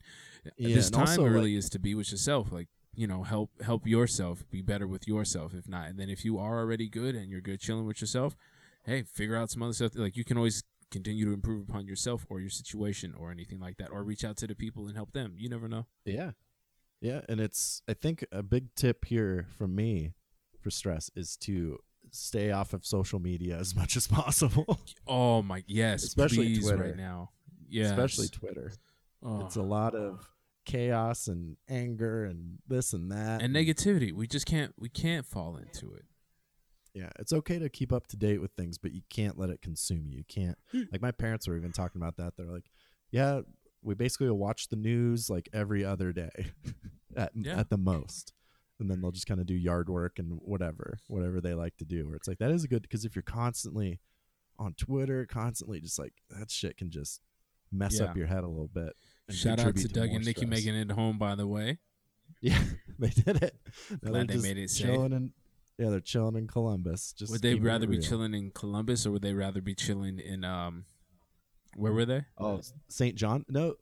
[0.58, 2.52] Yeah, this and time also, really is to be with yourself.
[2.52, 5.54] Like, you know, help help yourself be better with yourself.
[5.54, 8.36] If not, and then if you are already good and you're good chilling with yourself,
[8.86, 9.96] hey, figure out some other stuff.
[9.96, 13.78] Like you can always continue to improve upon yourself or your situation or anything like
[13.78, 15.34] that, or reach out to the people and help them.
[15.36, 15.88] You never know.
[16.06, 16.32] Yeah.
[17.02, 17.22] Yeah.
[17.28, 20.14] And it's, I think a big tip here from me
[20.62, 21.80] for stress is to
[22.14, 26.78] stay off of social media as much as possible, Oh my yes, Especially Twitter.
[26.84, 27.32] right now.
[27.70, 28.72] Yeah, especially Twitter.
[29.24, 29.46] Oh.
[29.46, 30.30] It's a lot of
[30.66, 33.42] chaos and anger and this and that.
[33.42, 34.14] and negativity.
[34.14, 36.06] We just can't we can't fall into it.
[36.94, 37.10] yeah.
[37.20, 40.06] It's okay to keep up to date with things, but you can't let it consume
[40.08, 40.20] you.
[40.20, 40.58] You can't,
[40.92, 42.34] like, my parents were even talking about that.
[42.38, 42.70] They're like,
[43.12, 43.42] yeah,
[43.82, 46.52] we basically watch the news like every other day
[47.18, 47.60] at, Yeah.
[47.60, 48.34] at the most.
[48.80, 51.86] And then they'll just kind of do yard work and whatever, whatever they like to
[51.86, 52.08] do.
[52.08, 54.00] Where it's like, that is a good, because if you're constantly
[54.58, 57.22] on Twitter, constantly just like that shit can just
[57.72, 58.94] mess up your head a little bit.
[59.30, 60.50] Shout out contribute to Doug and Nikki stress.
[60.50, 61.80] making it home, by the way.
[62.42, 62.62] Yeah,
[63.00, 63.56] they did it.
[64.02, 64.88] Now Glad they made it safe.
[64.88, 65.32] chilling in,
[65.78, 67.14] yeah, they're chilling in Columbus.
[67.14, 70.44] Just Would they rather be chilling in Columbus or would they rather be chilling in
[70.44, 70.86] um
[71.76, 72.26] where were they?
[72.38, 73.16] Oh, St.
[73.16, 73.46] John?
[73.50, 73.76] No.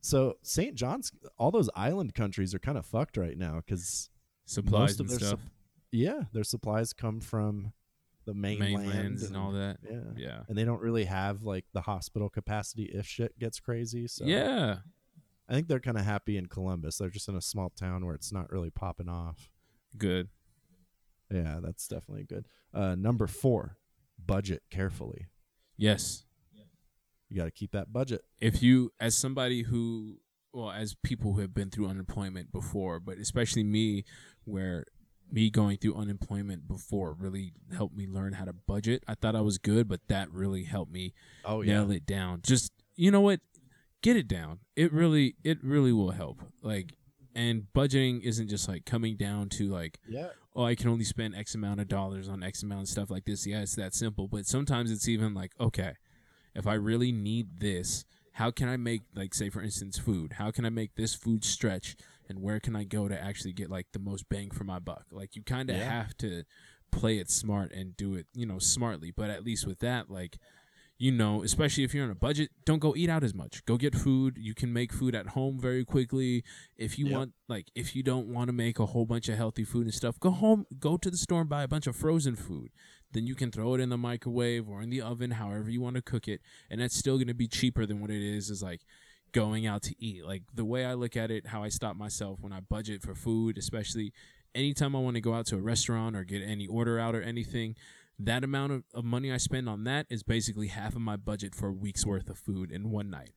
[0.00, 0.74] So St.
[0.74, 4.08] John's, all those island countries are kind of fucked right now because
[4.46, 5.28] Supplies and stuff.
[5.30, 5.40] sup-
[5.92, 7.72] yeah, their supplies come from
[8.24, 9.78] the mainland Mainlands and all that.
[9.88, 10.00] Yeah.
[10.16, 10.38] Yeah.
[10.48, 14.08] and they don't really have like the hospital capacity if shit gets crazy.
[14.08, 14.78] So Yeah.
[15.48, 16.98] I think they're kind of happy in Columbus.
[16.98, 19.48] They're just in a small town where it's not really popping off.
[19.96, 20.28] Good.
[21.30, 22.46] Yeah, that's definitely good.
[22.74, 23.76] Uh, number four,
[24.24, 25.28] budget carefully.
[25.76, 26.24] Yes.
[27.28, 28.22] You got to keep that budget.
[28.40, 30.18] if you as somebody who
[30.56, 34.04] well as people who have been through unemployment before but especially me
[34.44, 34.84] where
[35.30, 39.40] me going through unemployment before really helped me learn how to budget i thought i
[39.40, 41.12] was good but that really helped me
[41.44, 43.40] Oh nail it down just you know what
[44.02, 46.94] get it down it really it really will help like
[47.34, 50.28] and budgeting isn't just like coming down to like Yeah.
[50.54, 53.26] oh, I can only spend X amount of dollars on X amount of stuff like
[53.26, 53.46] this.
[53.46, 54.26] Yeah, it's that simple.
[54.26, 55.92] But sometimes it's even like, okay,
[56.54, 58.06] if I really need this,
[58.36, 60.34] how can I make, like, say, for instance, food?
[60.34, 61.96] How can I make this food stretch?
[62.28, 65.06] And where can I go to actually get, like, the most bang for my buck?
[65.10, 65.84] Like, you kind of Yeah.
[65.88, 66.44] have to
[66.90, 69.10] play it smart and do it, you know, smartly.
[69.10, 70.36] But at least with that, like,
[70.98, 73.64] you know, especially if you're on a budget, don't go eat out as much.
[73.64, 74.36] Go get food.
[74.38, 76.44] You can make food at home very quickly.
[76.76, 77.16] If you Yep.
[77.16, 79.94] want, like, if you don't want to make a whole bunch of healthy food and
[79.94, 82.70] stuff, go home, go to the store and buy a bunch of frozen food.
[83.12, 85.96] Then you can throw it in the microwave or in the oven, however you want
[85.96, 86.40] to cook it,
[86.70, 88.82] and that's still going to be cheaper than what it is is like
[89.32, 90.24] going out to eat.
[90.24, 93.14] Like the way I look at it, how I stop myself when I budget for
[93.14, 94.12] food, especially
[94.54, 97.22] anytime I want to go out to a restaurant or get any order out or
[97.22, 97.76] anything,
[98.18, 101.54] that amount of, of money I spend on that is basically half of my budget
[101.54, 103.32] for a week's worth of food in one night.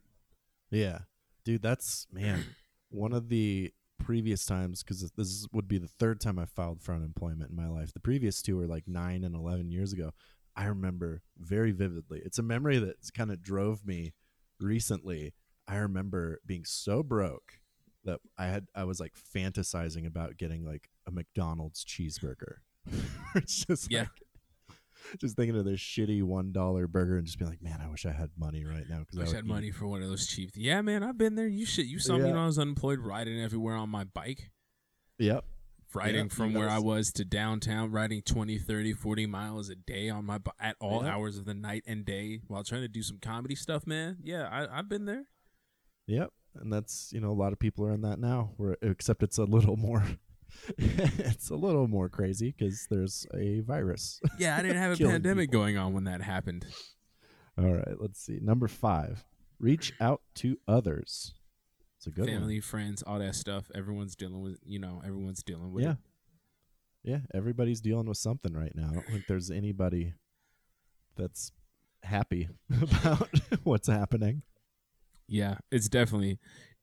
[0.71, 0.99] Yeah,
[1.43, 2.45] dude, that's man.
[2.89, 6.93] one of the previous times, because this would be the third time I filed for
[6.93, 7.93] unemployment in my life.
[7.93, 10.11] The previous two were like nine and eleven years ago.
[10.55, 12.21] I remember very vividly.
[12.25, 14.13] It's a memory that kind of drove me
[14.59, 15.33] recently.
[15.67, 17.59] I remember being so broke
[18.05, 22.55] that I had I was like fantasizing about getting like a McDonald's cheeseburger.
[23.35, 24.01] it's just Yeah.
[24.01, 24.23] like
[25.17, 28.05] just thinking of this shitty one dollar burger and just being like, man, I wish
[28.05, 30.51] I had money right now because Wish I had money for one of those cheap.
[30.55, 31.47] Yeah, man, I've been there.
[31.47, 31.85] You should.
[31.87, 34.51] You saw me when I was unemployed, riding everywhere on my bike.
[35.17, 35.43] Yep.
[35.93, 40.07] riding Yeah, from where I was to downtown, riding 20, 30, 40 miles a day
[40.09, 41.13] on my bi- at all Yeah.
[41.15, 44.17] hours of the night and day while trying to do some comedy stuff, man.
[44.23, 45.25] Yeah, I, I've been there.
[46.07, 46.31] Yep.
[46.55, 48.51] And that's you know a lot of people are in that now.
[48.57, 50.03] Where except it's a little more,
[50.77, 54.19] it's a little more crazy because there's a virus.
[54.37, 55.61] Yeah, I didn't have a pandemic people.
[55.61, 56.65] going on when that happened.
[57.57, 58.39] All right, let's see.
[58.41, 59.25] Number five,
[59.59, 61.33] reach out to others.
[61.97, 63.65] It's a good Family, friends, all that stuff.
[63.75, 65.91] Everyone's dealing with, you know, everyone's dealing with Yeah.
[65.91, 65.97] it.
[67.03, 68.89] Yeah, everybody's dealing with something right now.
[68.91, 70.13] I don't think there's anybody
[71.17, 71.51] that's
[72.03, 72.49] happy
[72.81, 73.29] about
[73.63, 74.43] what's happening.
[75.27, 76.39] Yeah, it's definitely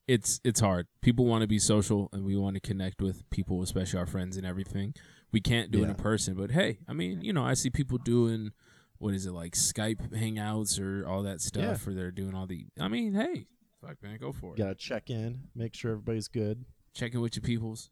[0.09, 0.87] it's it's hard.
[1.01, 4.37] People want to be social and we want to connect with people, especially our friends
[4.37, 4.95] and everything.
[5.33, 7.99] We can't do it in person, but hey, I mean, you know, I see people
[7.99, 8.53] doing
[8.99, 12.67] what is it like Skype hangouts or all that stuff, or they're doing all the.
[12.81, 13.47] I mean, hey,
[13.85, 14.59] fuck man, go for it.
[14.59, 16.65] Gotta check in, make sure everybody's good.
[16.95, 17.91] Check in with your peoples.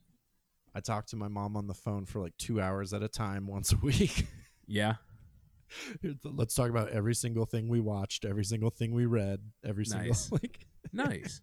[0.74, 3.46] I talk to my mom on the phone for like two hours at a time
[3.46, 4.26] once a week.
[4.66, 4.94] Yeah,
[6.24, 10.08] Let's talk about every single thing we watched, every single thing we read, every single
[10.08, 10.32] Nice.
[10.32, 10.66] like.
[10.92, 11.40] nice.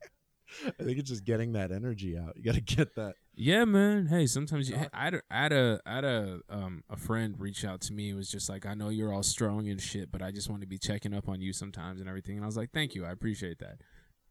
[0.79, 2.35] I think it's just getting that energy out.
[2.37, 3.15] You got to get that.
[3.33, 4.07] Yeah, man.
[4.07, 4.75] Hey, sometimes you.
[4.93, 7.93] I had a, I had a, I had a, um, a friend reach out to
[7.93, 8.09] me.
[8.09, 10.61] and was just like, I know you're all strong and shit, but I just want
[10.61, 12.35] to be checking up on you sometimes and everything.
[12.35, 13.77] And I was like, thank you, I appreciate that.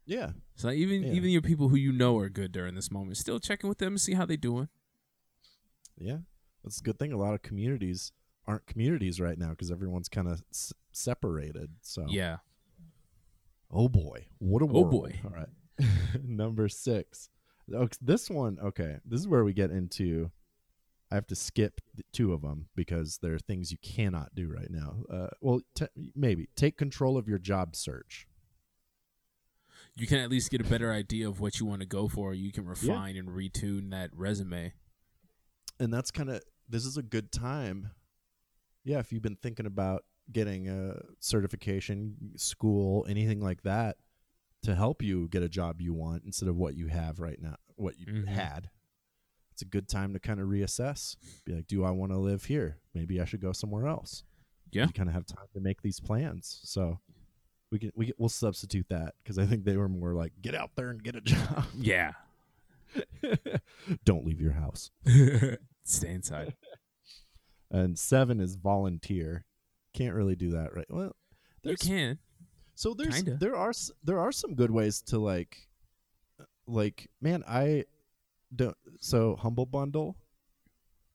[0.05, 1.13] Yeah, So even Yeah.
[1.13, 3.93] even your people who you know are good during this moment, still checking with them
[3.93, 4.67] and see how they doing.
[5.97, 6.17] yeah.
[6.63, 7.11] That's a good thing.
[7.11, 8.11] A lot of communities
[8.47, 11.69] aren't communities right now because everyone's kind of s- separated.
[11.81, 12.37] So Yeah.
[13.71, 14.91] Oh boy, what a Oh, world.
[14.91, 15.19] boy.
[15.23, 15.47] All right,
[16.23, 17.29] number six.
[17.73, 18.57] Okay, this one.
[18.63, 20.31] Okay, this is where we get into.
[21.11, 21.81] I have to skip
[22.13, 25.03] two of them because there are things you cannot do right now.
[25.11, 28.27] Uh, well, t- maybe take control of your job search.
[29.95, 32.33] You can at least get a better idea of what you want to go for.
[32.33, 34.73] You can refine and retune that resume.
[35.79, 37.89] and that's kind of this is a good time
[38.85, 43.97] yeah if you've been thinking about getting a certification school anything like that
[44.63, 47.55] to help you get a job you want instead of what you have right now
[47.75, 48.27] what you Mhm.
[48.27, 48.69] had
[49.51, 52.45] it's a good time to kind of reassess be like do i want to live
[52.45, 54.23] here maybe i should go somewhere else
[54.71, 54.85] Yeah.
[54.87, 56.99] you kind of have time to make these plans so
[57.71, 60.53] we can we can, we'll substitute that because i think they were more like get
[60.55, 62.11] out there and get a job Yeah.
[64.05, 64.91] don't leave your house
[65.83, 66.55] Stay inside.
[67.71, 69.45] and seven is volunteer.
[69.95, 70.85] Can't really do that right.
[70.89, 71.15] Well,
[71.63, 72.19] You can.
[72.75, 73.37] So there's kinda.
[73.39, 75.67] there are there are some good ways to like
[76.39, 77.85] uh, like man I
[78.55, 80.17] don't so humble bundle.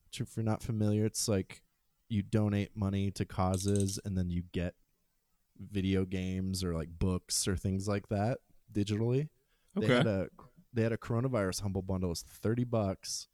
[0.07, 1.63] Which if you're not familiar, it's like
[2.09, 4.75] you donate money to causes and then you get
[5.59, 8.39] video games or like books or things like that
[8.73, 9.29] digitally.
[9.77, 9.87] Okay.
[9.89, 10.29] They had a
[10.73, 12.13] they had a coronavirus humble bundle.
[12.13, 13.29] It's thirty bucks,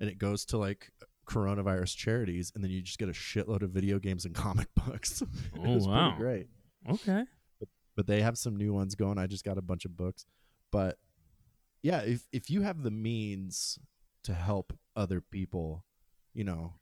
[0.00, 0.90] and it goes to like
[1.26, 5.22] coronavirus charities, and then you just get a shitload of video games and comic books.
[5.58, 6.10] Oh, it was wow.
[6.10, 6.46] pretty great.
[6.88, 7.24] Okay.
[7.98, 9.18] But they have some new ones going.
[9.18, 10.24] I just got a bunch of books.
[10.70, 10.98] But
[11.82, 13.76] yeah, if if you have the means
[14.22, 15.84] to help other people,
[16.32, 16.74] you know,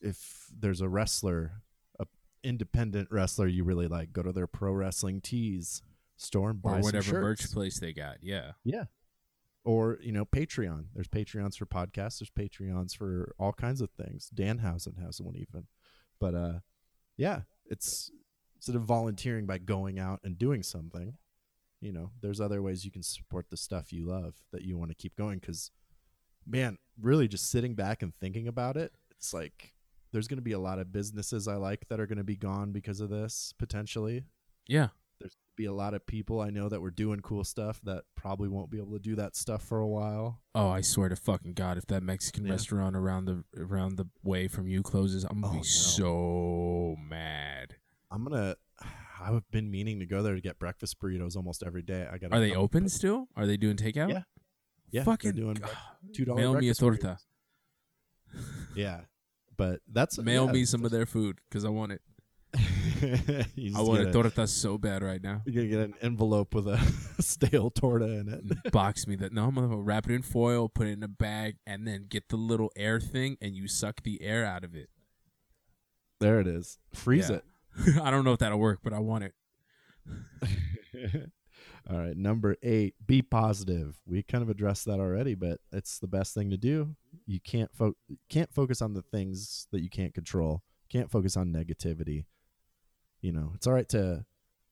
[0.00, 1.60] if there's a wrestler,
[2.00, 2.06] a
[2.42, 5.82] independent wrestler you really like, go to their pro wrestling tees
[6.16, 8.16] store and buy Or whatever merch place they got.
[8.22, 8.52] Yeah.
[8.64, 8.84] Yeah.
[9.62, 10.86] Or, you know, Patreon.
[10.94, 14.30] There's Patreons for podcasts, there's Patreons for all kinds of things.
[14.34, 15.66] Danhausen has one even.
[16.18, 16.52] But uh
[17.18, 18.10] yeah, it's
[18.56, 21.14] instead of volunteering by going out and doing something,
[21.80, 24.90] you know, there's other ways you can support the stuff you love that you want
[24.90, 25.70] to keep going cuz
[26.46, 29.74] man, really just sitting back and thinking about it, it's like
[30.12, 32.36] there's going to be a lot of businesses I like that are going to be
[32.36, 34.24] gone because of this potentially
[34.68, 34.88] Yeah.
[35.18, 38.04] there's gonna be a lot of people I know that were doing cool stuff that
[38.16, 40.40] probably won't be able to do that stuff for a while.
[40.54, 42.52] Oh, I swear to fucking God, if that Mexican Yeah.
[42.52, 45.62] restaurant around the around the way from you closes, I'm gonna Oh, be no.
[45.62, 47.76] so mad.
[48.16, 48.56] I'm gonna.
[49.20, 52.06] I've been meaning to go there to get breakfast burritos almost every day.
[52.10, 52.32] I got.
[52.32, 53.28] Are they open still?
[53.36, 54.10] Are they doing takeout?
[54.10, 54.22] Yeah.
[54.90, 55.58] Yeah, Fucking doing
[56.14, 56.40] two dollar.
[56.40, 57.18] Mail me a torta.
[58.74, 59.00] Yeah,
[59.56, 62.02] but that's Mail yeah, me some of their food because I want it.
[62.56, 65.42] I want a torta so bad right now.
[65.44, 66.78] You're gonna get an envelope with a
[67.20, 68.72] stale torta in it.
[68.72, 69.32] Box me that.
[69.32, 72.28] No, I'm gonna wrap it in foil, put it in a bag, and then get
[72.28, 74.88] the little air thing, and you suck the air out of it.
[76.20, 76.78] There it is.
[76.94, 77.40] Freeze Yeah.
[78.02, 79.32] I don't know if that'll work, but I want it.
[81.88, 82.94] All right, number eight.
[83.04, 83.96] Be positive.
[84.06, 86.96] We kind of addressed that already, but it's the best thing to do.
[87.26, 87.96] You can't fo-
[88.28, 90.62] can't focus on the things that you can't control.
[90.90, 92.24] Can't focus on negativity.
[93.20, 94.24] You know, it's all right to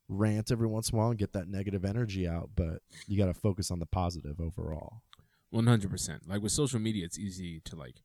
[0.08, 3.26] rant every once in a while and get that negative energy out, but you got
[3.26, 5.02] to focus on the positive overall.
[5.50, 6.28] One hundred percent.
[6.28, 8.02] Like with social media, it's easy to like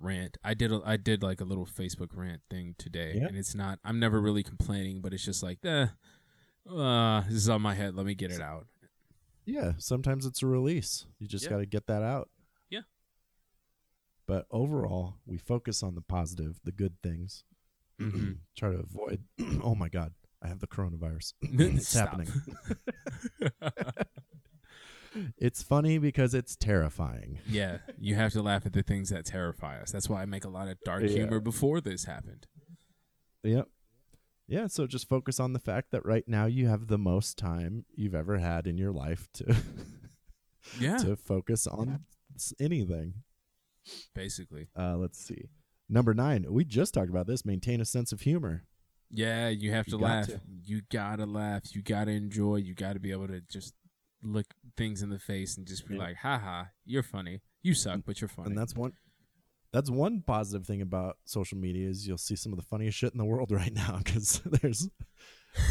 [0.00, 0.38] rant.
[0.42, 3.26] I did a, I did like a little Facebook rant thing today, Yeah.
[3.26, 3.78] and it's not.
[3.84, 5.86] I'm never really complaining, but it's just like, eh,
[6.70, 7.94] uh, this is on my head.
[7.94, 8.66] Let me get it out.
[9.44, 11.06] Yeah, sometimes it's a release.
[11.18, 11.50] You just Yeah.
[11.50, 12.30] got to get that out.
[12.68, 12.82] Yeah.
[14.26, 17.44] But overall, we focus on the positive, the good things.
[18.00, 18.38] Mhm.
[18.56, 19.24] Try to avoid.
[19.62, 21.34] oh my God, I have the coronavirus.
[21.42, 22.28] it's happening.
[25.38, 27.38] It's funny because it's terrifying.
[27.48, 29.90] yeah, you have to laugh at the things that terrify us.
[29.90, 31.08] That's why I make a lot of dark Yeah.
[31.08, 32.46] humor before this happened.
[33.42, 33.68] Yep.
[34.46, 37.84] Yeah, so just focus on the fact that right now you have the most time
[37.94, 39.56] you've ever had in your life to
[40.80, 42.04] Yeah, to focus on
[42.36, 43.14] s- anything.
[44.14, 44.68] basically.
[44.78, 45.48] Uh, let's see.
[45.88, 47.44] Number nine, we just talked about this.
[47.44, 48.64] Maintain a sense of humor.
[49.10, 50.26] Yeah, you have You to laugh.
[50.26, 50.40] to.
[50.62, 51.74] You gotta laugh.
[51.74, 52.56] You gotta enjoy.
[52.56, 53.74] You gotta be able to just
[54.22, 54.46] look
[54.76, 56.00] things in the face and just be Yeah.
[56.00, 57.40] like, "Ha you're funny.
[57.62, 58.04] You suck, mm.
[58.06, 58.92] but you're funny." And that's one
[59.72, 63.12] that's one positive thing about social media is you'll see some of the funniest shit
[63.12, 64.88] in the world right now because there's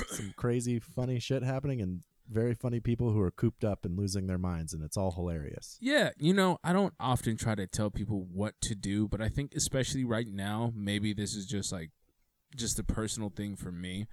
[0.08, 4.28] some crazy funny shit happening and very funny people who are cooped up and losing
[4.28, 5.78] their minds and it's all hilarious.
[5.82, 9.30] Yeah, you know, I don't often try to tell people what to do, but I
[9.30, 11.89] think especially right now, maybe this is just like
[12.56, 14.08] just a personal thing for me.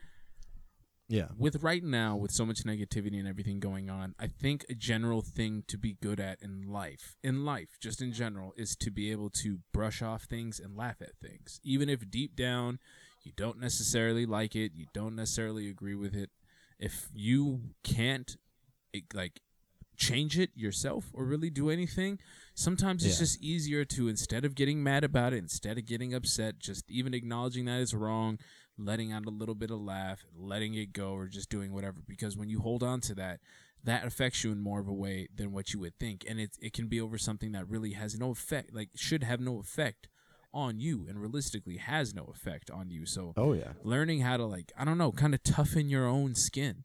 [1.08, 1.28] Yeah.
[1.38, 5.22] With right now, with so much negativity and everything going on, I think a general
[5.22, 9.12] thing to be good at in life, in life, just in general, is to be
[9.12, 11.60] able to brush off things and laugh at things.
[11.62, 12.78] Even if deep down
[13.22, 16.30] you don't necessarily like it, you don't necessarily agree with it,
[16.78, 18.36] if you can't
[18.92, 19.40] it, like
[19.96, 22.18] change it yourself or really do anything
[22.54, 23.20] sometimes it's Yeah.
[23.20, 27.14] just easier to instead of getting mad about it instead of getting upset just even
[27.14, 28.38] acknowledging that it's wrong
[28.78, 32.36] letting out a little bit of laugh letting it go or just doing whatever because
[32.36, 33.40] when you hold on to that
[33.84, 36.50] that affects you in more of a way than what you would think and it,
[36.60, 40.08] it can be over something that really has no effect like should have no effect
[40.52, 43.72] on you and realistically has no effect on you so Oh yeah.
[43.82, 46.84] learning how to like I don't know, kind of toughen your own skin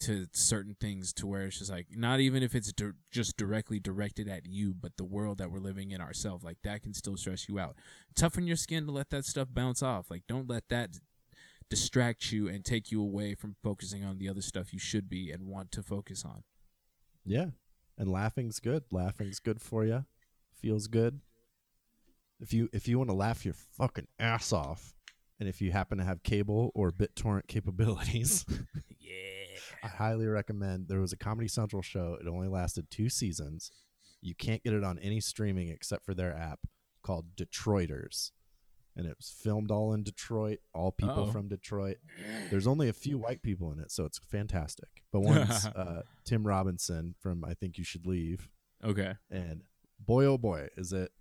[0.00, 3.78] to certain things to where it's just like not even if it's di- just directly
[3.78, 7.18] directed at you, but the world that we're living in ourselves, like that can still
[7.18, 7.76] stress you out.
[8.14, 10.10] Toughen your skin to let that stuff bounce off.
[10.10, 10.96] Like don't let that
[11.70, 15.30] distract you and take you away from focusing on the other stuff you should be
[15.30, 16.42] and want to focus on.
[17.24, 17.46] Yeah.
[17.96, 18.84] And laughing's good.
[18.90, 20.04] Laughing's good for you.
[20.60, 21.20] Feels good.
[22.40, 24.94] If you if you want to laugh your fucking ass off,
[25.38, 28.44] and if you happen to have cable or BitTorrent capabilities,
[29.00, 29.58] Yeah.
[29.82, 30.88] I highly recommend.
[30.88, 32.16] There was a Comedy Central show.
[32.20, 33.72] It only lasted two seasons.
[34.20, 36.60] You can't get it on any streaming except for their app
[37.02, 38.30] called Detroiters,
[38.96, 40.58] and it was filmed all in Detroit.
[40.74, 41.32] All people Uh-oh.
[41.32, 41.98] from Detroit.
[42.50, 44.88] There's only a few white people in it, so it's fantastic.
[45.12, 48.48] But one's uh, Tim Robinson from I Think You Should Leave,
[48.84, 49.14] Okay.
[49.30, 49.62] and
[50.04, 51.12] boy oh boy is it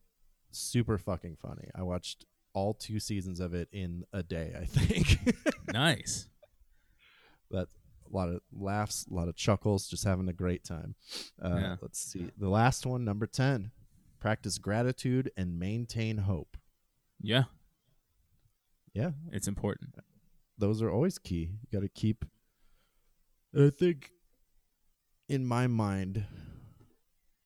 [0.51, 1.69] super fucking funny.
[1.75, 4.53] I watched all two seasons of it in a day.
[4.59, 5.19] I think
[5.73, 6.27] Nice.
[7.51, 7.75] that's
[8.11, 10.95] a lot of laughs, a lot of chuckles, just having a great time.
[11.43, 11.75] Uh, Yeah.
[11.81, 13.71] Let's see the last one, number ten.
[14.19, 16.57] Practice gratitude and maintain hope.
[17.21, 17.43] Yeah,
[18.93, 19.95] Yeah, it's important.
[20.57, 21.51] those are always key.
[21.61, 22.25] You got to keep.
[23.57, 24.11] I think,
[25.27, 26.25] in my mind,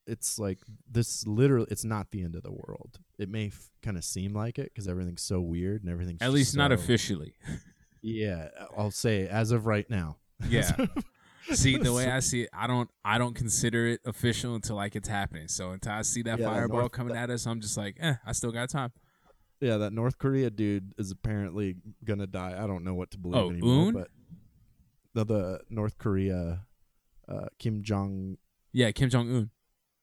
[0.08, 1.26] it's like this.
[1.28, 3.00] Literally, it's not the end of the world.
[3.18, 6.32] It may f- kind of seem like it because everything's so weird and everything's At
[6.34, 7.36] least not officially.
[8.06, 10.18] Yeah, I'll say as of right now.
[10.50, 10.70] Yeah.
[11.54, 14.98] See, the way I see it, I don't I don't consider it official until like
[14.98, 15.48] it's happening.
[15.48, 18.16] So until I see that Yeah, fireball North- coming at us, I'm just like, eh,
[18.26, 18.92] I still got time.
[19.64, 22.56] Yeah, that North Korea dude is apparently gonna die.
[22.62, 23.88] I don't know what to believe Oh, anymore.
[23.88, 23.94] Un?
[23.94, 24.10] But
[25.14, 26.66] the, the North Korea,
[27.30, 28.38] uh, Kim Jong.
[28.74, 29.50] Yeah, Kim Jong Un.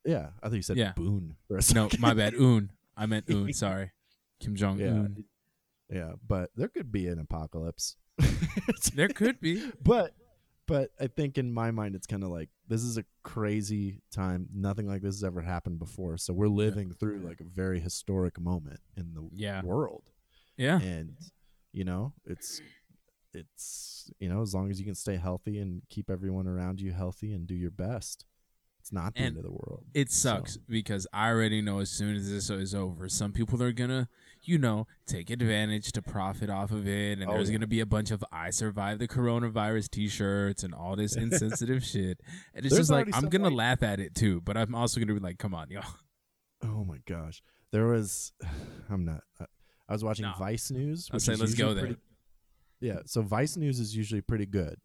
[0.04, 0.92] Yeah, I think you said Yeah.
[0.96, 2.34] A No, my bad.
[2.34, 2.70] Un.
[2.96, 3.52] I meant Un.
[3.52, 3.90] Sorry.
[4.40, 5.24] Kim Jong Yeah, Un.
[5.90, 7.96] yeah, but there could be an apocalypse.
[8.94, 9.70] There could be.
[9.82, 10.14] but
[10.70, 14.48] but I think in my mind it's kind of like this is a crazy time.
[14.54, 16.16] Nothing like this has ever happened before.
[16.16, 19.62] So we're living through like a very historic moment in the Yeah.
[19.62, 20.10] world.
[20.56, 20.80] Yeah.
[20.80, 21.16] and
[21.72, 22.60] you know it's
[23.32, 26.92] it's you know as long as you can stay healthy and keep everyone around you
[26.92, 28.26] healthy and do your best
[28.80, 31.90] it's not the And end of the world It sucks because I already know as
[31.90, 34.08] soon as this is over, some people are gonna,
[34.50, 37.56] you know, take advantage to profit off of it, and Oh, there's yeah.
[37.58, 42.20] gonna be a bunch of "I survived the coronavirus" T-shirts and all this insensitive shit.
[42.54, 45.00] And it's There's just like I'm some, gonna laugh at it too, but I'm also
[45.00, 45.84] gonna be like, "Come on, y'all."
[46.62, 47.40] oh my gosh
[47.72, 48.32] there was
[48.90, 49.44] i'm not i
[49.88, 50.34] I was watching No.
[50.38, 51.86] vice news I'll which say let's go there.
[51.86, 52.00] pretty-
[52.82, 54.76] yeah so vice news is usually pretty good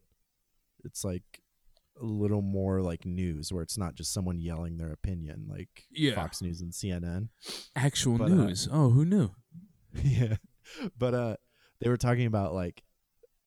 [0.85, 1.23] it's like
[2.01, 6.15] a little more like news where it's not just someone yelling their opinion like Yeah.
[6.15, 7.29] fox news and cnn
[7.75, 8.67] Actual But, uh, news.
[8.71, 9.31] oh, who knew?
[10.03, 10.35] yeah
[10.97, 11.35] but uh
[11.79, 12.83] they were talking about like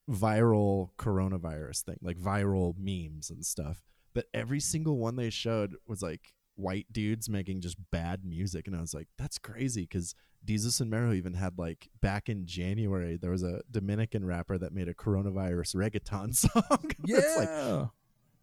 [0.09, 3.83] viral coronavirus thing like viral memes and stuff
[4.15, 8.75] but every single one they showed was like white dudes making just bad music and
[8.75, 13.17] i was like that's crazy because jesus and mero even had like back in january
[13.17, 17.89] there was a dominican rapper that made a coronavirus reggaeton song It's like,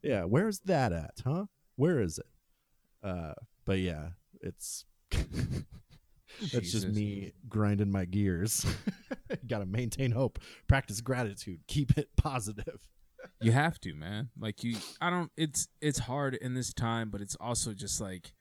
[0.05, 1.45] yeah where's that at huh
[1.75, 2.25] where is it
[3.03, 3.33] uh
[3.65, 4.09] but yeah
[4.41, 8.65] it's that's just me grinding my gears
[9.47, 12.87] gotta maintain hope practice gratitude keep it positive
[13.41, 14.29] You have to, man.
[14.39, 18.33] Like you I don't it's it's hard in this time, but it's also just like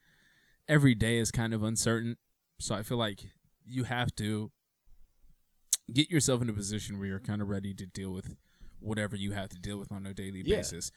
[0.69, 2.17] every day is kind of uncertain.
[2.61, 3.21] So I feel like
[3.65, 4.53] you have to
[5.93, 8.37] get yourself in a position where you're kind of ready to deal with
[8.79, 10.57] whatever you have to deal with on a daily Yeah.
[10.59, 10.93] basis.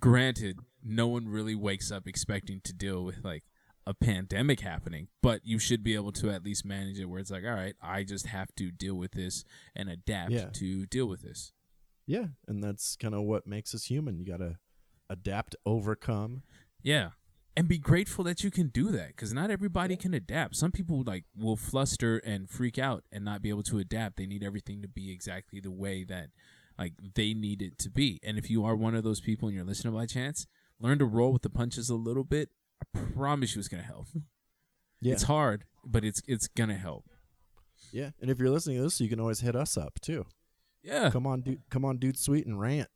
[0.00, 3.44] Granted, no one really wakes up expecting to deal with like
[3.86, 7.30] a pandemic happening, but you should be able to at least manage it where it's
[7.30, 10.50] like, all right, I just have to deal with this and adapt Yeah.
[10.54, 11.52] to deal with this.
[12.06, 14.56] yeah and that's kind of what makes us human you gotta
[15.10, 16.42] adapt overcome
[16.82, 17.10] Yeah.
[17.56, 20.54] And be grateful that you can do that because not everybody can adapt.
[20.54, 24.16] Some people like will fluster and freak out and not be able to adapt.
[24.16, 26.28] They need everything to be exactly the way that
[26.78, 28.20] like they need it to be.
[28.22, 30.46] And if you are one of those people and you're listening by chance,
[30.80, 32.50] learn to roll with the punches a little bit.
[32.94, 34.06] I promise you it's gonna help.
[35.00, 37.04] yeah It's hard, but it's it's gonna help.
[37.92, 40.26] yeah and if you're listening to this you can always hit us up too
[40.82, 41.10] Yeah.
[41.10, 42.88] come on dude come on dude sweet and rant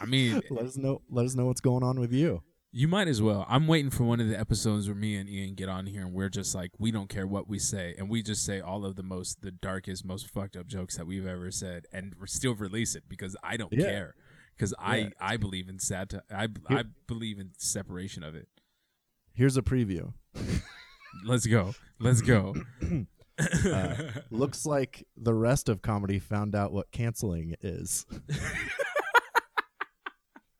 [0.00, 2.42] I mean, let us know let us know what's going on with you
[2.74, 3.44] You might as well.
[3.50, 6.14] I'm waiting for one of the episodes where me and Ian get on here and
[6.14, 8.96] we're just like, we don't care what we say, and we just say all of
[8.96, 12.54] the most, the darkest, most fucked up jokes that we've ever said, and we're still
[12.54, 13.84] release it because I don't Yeah.
[13.84, 14.14] care,
[14.56, 15.08] because I Yeah.
[15.20, 18.48] I believe in sat, I I believe in separation of it.
[19.34, 20.14] here's a preview
[21.26, 22.54] Let's go, let's go.
[23.66, 23.94] Uh,
[24.30, 28.06] looks like the rest of comedy found out what canceling is.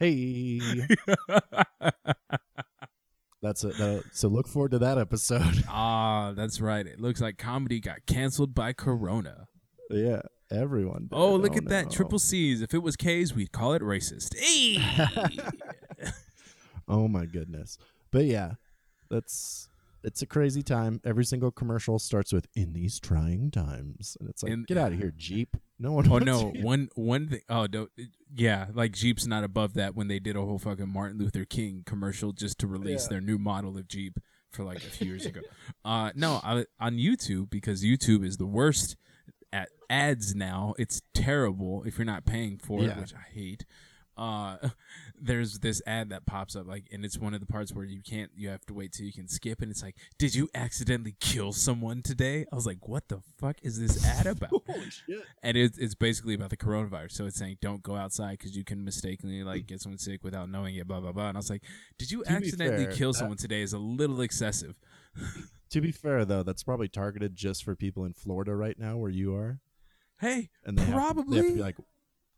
[0.03, 0.59] hey,
[3.43, 3.77] that's it.
[3.79, 5.65] That, so look forward to that episode.
[5.69, 6.87] Ah, that's right.
[6.87, 9.47] It looks like comedy got canceled by Corona.
[9.91, 11.03] yeah, everyone.
[11.11, 11.13] Did.
[11.13, 12.61] Oh, look at that triple C's.
[12.63, 14.37] If it was K's, we'd call it racist.
[14.39, 14.79] Hey.
[16.89, 17.79] Oh my goodness.
[18.11, 18.55] But yeah,
[19.09, 19.69] that's
[20.05, 21.01] it's a crazy time.
[21.05, 24.93] Every single commercial starts with "in these trying times," and it's like, In- get out
[24.93, 25.57] of here, Jeep.
[25.79, 26.07] No one.
[26.07, 26.63] Oh wants no, you.
[26.65, 27.41] one one thing.
[27.49, 27.89] Oh no,
[28.35, 31.83] yeah, like Jeep's not above that when they did a whole fucking Martin Luther King
[31.87, 33.09] commercial just to release Yeah.
[33.11, 34.19] their new model of Jeep
[34.51, 35.41] for like a few years ago.
[35.85, 38.97] Uh, no, I, on YouTube because YouTube is the worst
[39.53, 40.75] at ads now.
[40.79, 43.65] It's terrible if you're not paying for it, which I hate.
[44.17, 44.57] uh
[45.25, 48.01] there's this ad that pops up like and it's one of the parts where you
[48.03, 51.15] can't you have to wait till you can skip and it's like did you accidentally
[51.21, 55.23] kill someone today i was like what the fuck is this ad about Holy shit.
[55.45, 58.65] and it's, it's basically about the coronavirus so it's saying don't go outside because you
[58.65, 61.51] can mistakenly like get someone sick without knowing it blah blah blah and i was
[61.51, 61.63] like
[61.99, 64.75] did you To accidentally fair, kill that- someone today is a little excessive
[65.71, 69.09] To be fair, though, that's probably targeted just for people in Florida right now, where
[69.11, 69.59] you are,
[70.21, 71.55] hey and they have to- they have to Probably.
[71.55, 71.77] be like,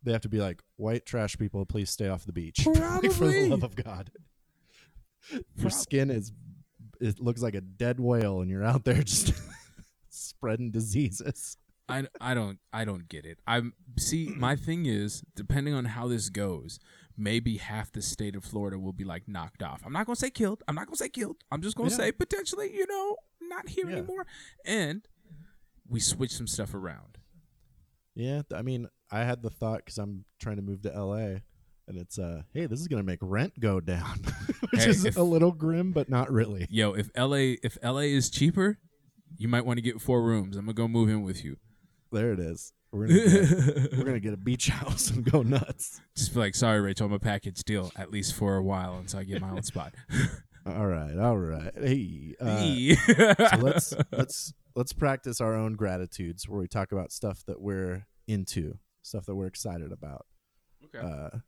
[0.05, 2.67] they have to be like, white trash people, please stay off the beach.
[2.67, 4.11] Like, for the love of God,
[5.31, 6.33] your Prob- skin is,
[7.01, 9.33] it looks like a dead whale, and you're out there just
[10.11, 11.57] spreading diseases.
[11.89, 13.39] I, I don't I don't get it.
[13.47, 16.79] I'm see my thing is depending on how this goes,
[17.15, 19.83] maybe half the state of Florida will be like knocked off.
[19.85, 20.63] I'm not gonna say killed.
[20.67, 21.37] I'm not gonna say killed.
[21.53, 21.97] I'm just gonna Yeah.
[21.97, 23.97] say potentially, you know, not here Yeah.
[23.97, 24.27] anymore.
[24.65, 25.07] And
[25.87, 27.19] we switch some stuff around.
[28.15, 31.41] Yeah, I mean, I had the thought because I'm trying to move to LA,
[31.87, 34.21] and it's uh, hey, this is gonna make rent go down,
[34.71, 36.67] which Hey, is if- a little grim, but not really.
[36.71, 38.79] Yo, if LA if LA is cheaper,
[39.39, 40.57] you might want to get four rooms.
[40.57, 41.57] I'm gonna go move in with you.
[42.13, 42.73] There it is.
[42.93, 46.01] We're gonna get, we're gonna get a beach house and go nuts.
[46.17, 49.19] Just be like, sorry, Rachel, I'm a package deal at least for a while until
[49.21, 49.95] I get my own spot.
[50.67, 51.73] All right, all right.
[51.77, 52.95] Hey, uh, Hey.
[52.95, 58.07] so let's let's let's practice our own gratitudes where we talk about stuff that we're
[58.27, 60.27] into, stuff that we're excited about.
[60.85, 61.07] okay.
[61.07, 61.39] Uh,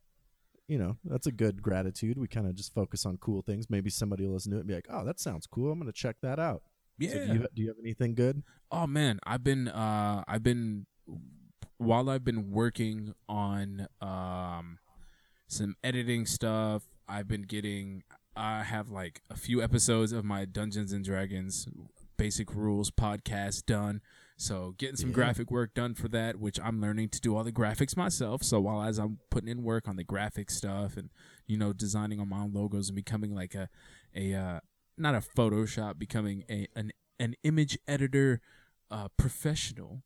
[0.68, 2.18] you know, that's a good gratitude.
[2.18, 3.70] We kind of just focus on cool things.
[3.70, 5.70] Maybe somebody will listen to it and be like, "Oh, that sounds cool.
[5.70, 6.62] I'm gonna check that out."
[6.98, 7.12] yeah.
[7.12, 8.42] So do you do you have anything good?
[8.70, 10.86] Oh man, I've been uh I've been
[11.78, 14.78] while I've been working on um
[15.48, 18.02] some editing stuff, I've been getting
[18.36, 21.68] I have like a few episodes of my Dungeons and Dragons
[22.16, 24.00] basic rules podcast done.
[24.36, 25.14] So getting some Yeah.
[25.14, 28.42] graphic work done for that, which I'm learning to do all the graphics myself.
[28.42, 31.10] So while as I'm putting in work on the graphic stuff and
[31.46, 33.68] you know designing on my own logos and becoming like a
[34.14, 34.60] a uh,
[34.98, 38.40] not a Photoshop, becoming a an an image editor
[38.90, 40.02] uh, professional.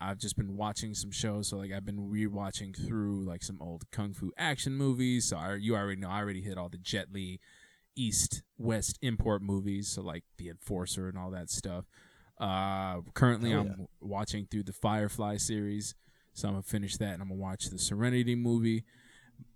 [0.00, 3.90] I've just been watching some shows, so like I've been rewatching through like some old
[3.90, 5.26] kung fu action movies.
[5.28, 7.40] So I, you already know I already hit all the Jet Li
[7.94, 11.84] East West import movies, so like The Enforcer and all that stuff.
[12.42, 13.84] Uh, currently, Hell I'm yeah.
[14.00, 15.94] watching through the Firefly series,
[16.34, 18.84] so I'm gonna finish that and I'm gonna watch the Serenity movie.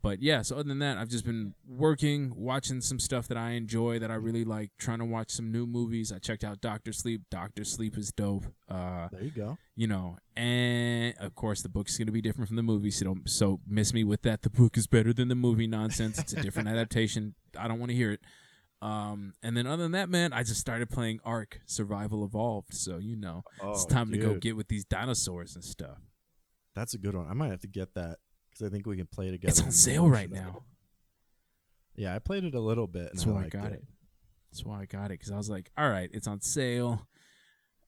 [0.03, 3.51] But yeah, so other than that, I've just been working, watching some stuff that I
[3.53, 6.13] enjoy that I really like, trying to watch some new movies.
[6.13, 7.23] I checked out Doctor Sleep.
[7.31, 8.47] Doctor Sleep is dope.
[8.69, 9.59] Uh, There you go.
[9.77, 13.29] you know, and of course the book's gonna be different from the movie, so don't
[13.29, 14.43] so miss me with that.
[14.43, 16.19] The book is better than the movie nonsense.
[16.19, 17.35] It's a different adaptation.
[17.59, 18.21] I don't want to hear it.
[18.87, 22.73] Um, and then other than that, man, I just started playing Ark Survival Evolved.
[22.75, 25.99] So you know, it's Oh, time to go get with these dinosaurs and stuff.
[26.75, 27.27] That's a good one.
[27.29, 28.19] I might have to get that
[28.51, 29.51] because I think we can play together.
[29.51, 30.63] It's on sale right now.
[31.97, 33.09] Yeah, I played it a little bit.
[33.11, 33.73] And That's why I liked got it.
[33.73, 33.85] it.
[34.53, 37.09] That's why I got it because I was like, all right, it's on sale.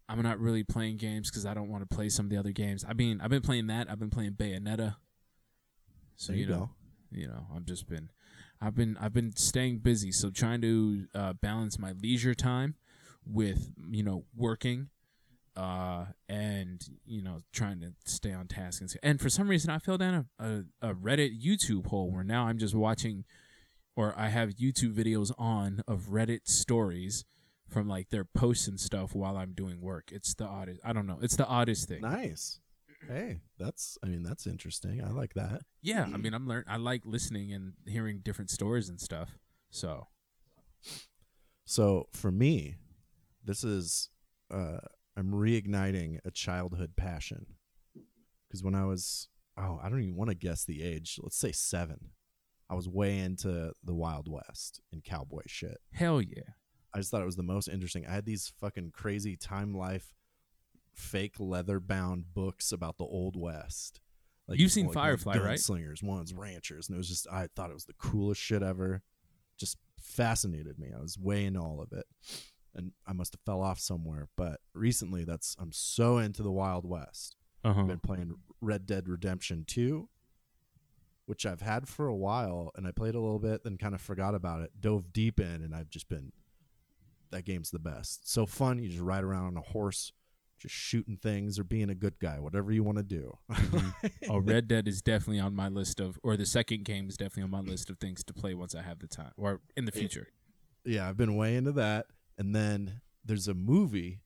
[0.09, 2.53] I'm not really playing games because I don't want to play some of the other
[2.53, 2.85] games.
[2.89, 3.91] I mean, I've been playing that.
[3.91, 4.97] I've been playing Bayonetta.
[6.17, 6.71] So you you know, go.
[7.13, 8.09] you know, I've just been,
[8.61, 10.13] I've been, I've been staying busy.
[10.13, 12.75] So trying to uh, balance my leisure time
[13.25, 14.89] with you know working,
[15.57, 19.79] uh, and you know trying to stay on task and and for some reason I
[19.79, 23.25] fell down a, a, a Reddit YouTube hole where now I'm just watching
[23.97, 27.25] or I have YouTube videos on of Reddit stories
[27.69, 30.11] from like their posts and stuff while I'm doing work.
[30.13, 30.81] It's the oddest.
[30.85, 31.19] I don't know.
[31.21, 32.03] It's the oddest thing.
[32.03, 32.61] Nice.
[33.07, 33.97] Hey, that's.
[34.03, 35.03] I mean, that's interesting.
[35.03, 35.63] I like that.
[35.83, 36.65] Yeah, I mean, I'm learn.
[36.67, 39.39] I like listening and hearing different stories and stuff.
[39.71, 40.09] So
[41.65, 42.77] So for me,
[43.45, 44.11] this is.
[44.51, 44.79] Uh,
[45.17, 47.47] I'm reigniting a childhood passion.
[48.49, 49.29] Because when I was,
[49.59, 51.19] oh, I don't even want to guess the age.
[51.23, 52.11] Let's say seven.
[52.71, 55.79] I was way into the Wild West and cowboy shit.
[55.93, 56.43] hell yeah.
[56.95, 58.07] I just thought it was the most interesting.
[58.07, 60.15] I had these fucking crazy Time Life
[60.99, 64.01] fake leather bound books about the Old West.
[64.47, 65.59] Like You've seen one's Firefly, right?
[65.59, 69.03] Slingers, one's ranchers, and it was just I thought it was the coolest shit ever.
[69.59, 70.89] Just fascinated me.
[70.97, 72.07] I was way into all of it,
[72.75, 74.29] and I must have fell off somewhere.
[74.37, 77.37] But recently, that's I'm so into the Wild West.
[77.63, 77.81] Uh huh.
[77.83, 80.09] I've been playing Red Dead Redemption 2,
[81.27, 84.01] which I've had for a while, and I played a little bit, then kind of
[84.01, 86.33] forgot about it, dove deep in, and I've just been.
[87.31, 88.31] That game's the best.
[88.33, 88.79] So fun.
[88.79, 90.13] You just ride around on a horse,
[90.59, 93.39] just shooting things or being a good guy, whatever you want to do.
[94.29, 97.45] Oh, Red Dead is definitely on my list of, or the second game is definitely
[97.45, 99.93] on my list of things to play once I have the time, or in the
[99.93, 100.29] future.
[100.85, 102.07] yeah, I've been way into that.
[102.37, 104.21] And then there's a movie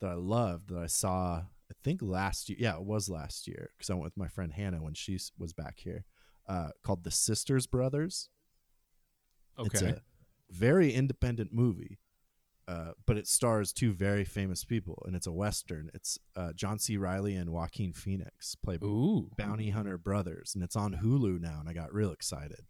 [0.00, 1.36] that I loved that I saw,
[1.70, 2.58] I think last year.
[2.60, 5.52] Yeah, it was last year because I went with my friend Hannah when she was
[5.52, 6.04] back here.
[6.48, 8.28] uh, called The Sisters Brothers.
[9.58, 9.92] It's Okay.
[9.92, 10.00] a
[10.50, 11.98] very independent movie,
[12.66, 15.90] uh, but it stars two very famous people, and it's a western.
[15.94, 16.96] It's uh, John C.
[16.96, 19.30] Reilly and Joaquin Phoenix play Ooh.
[19.36, 22.62] bounty hunter brothers, and it's on Hulu now, and I got real excited.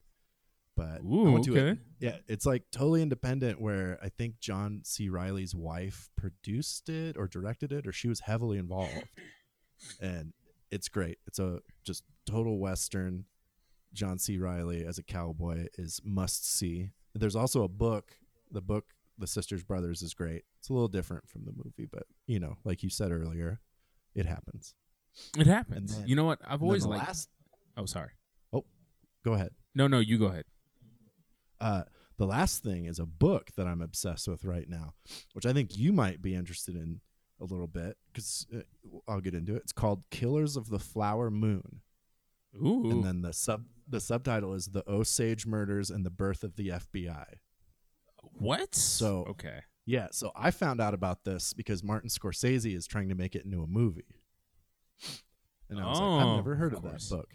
[0.76, 1.78] But I Ooh, to it.
[2.00, 3.60] Yeah, it's like totally independent.
[3.60, 5.08] Where I think John C.
[5.08, 9.04] Reilly's wife produced it or directed it, or she was heavily involved,
[10.00, 10.32] and
[10.72, 11.18] it's great.
[11.28, 13.26] It's a just total western.
[13.92, 14.38] John C.
[14.38, 16.90] Reilly as a cowboy is must see.
[17.14, 18.18] There's also a book.
[18.50, 18.86] The book,
[19.18, 20.42] The Sisters Brothers, is great.
[20.58, 23.60] It's a little different from the movie, but you know, like you said earlier,
[24.14, 24.74] it happens.
[25.38, 25.96] It happens.
[25.98, 26.40] then- you know what?
[26.46, 27.06] I've always the liked.
[27.06, 27.28] last-
[27.76, 28.10] Oh, sorry.
[28.52, 28.64] Oh,
[29.24, 29.50] go ahead.
[29.74, 30.44] No, no, you go ahead.
[31.60, 31.84] Uh,
[32.16, 34.94] the last thing is a book that I'm obsessed with right now,
[35.32, 37.00] which I think you might be interested in
[37.40, 38.60] a little bit because uh,
[39.08, 39.62] I'll get into it.
[39.62, 41.80] It's called Killers of the Flower Moon,
[42.56, 42.90] Ooh.
[42.90, 46.68] and then the sub the subtitle is The Osage Murders and the Birth of the
[46.68, 47.24] FBI.
[48.38, 48.74] What?
[48.74, 49.60] So- okay.
[49.86, 53.44] Yeah, so I found out about this because Martin Scorsese is trying to make it
[53.44, 54.16] into a movie.
[55.68, 57.34] And I was like, Oh, I've never heard of of, that book.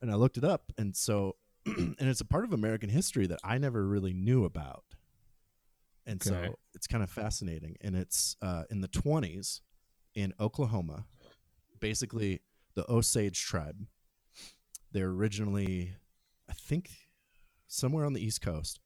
[0.00, 3.40] And I looked it up and so and it's a part of American history that
[3.44, 4.84] I never really knew about.
[6.06, 6.46] And Okay.
[6.48, 7.76] so it's kind of fascinating.
[7.82, 9.60] And it's uh, in the 20s
[10.14, 11.04] in Oklahoma.
[11.80, 12.40] Basically,
[12.74, 13.84] the Osage tribe.
[14.92, 15.94] They're originally,
[16.48, 16.90] I think,
[17.66, 18.80] somewhere on the East Coast.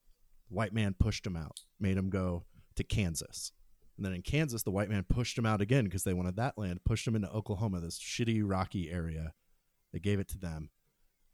[0.51, 2.45] White man pushed him out, made him go
[2.77, 3.53] to Kansas.
[3.97, 6.59] And then in Kansas, the white man pushed him out again because they wanted that
[6.59, 9.35] land, pushed him into Oklahoma, this shitty, rocky area.
[9.93, 10.71] They gave it to them.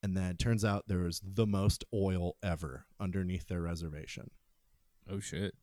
[0.02, 4.30] And then it turns out there was the most oil ever underneath their reservation.
[5.10, 5.54] Oh shit.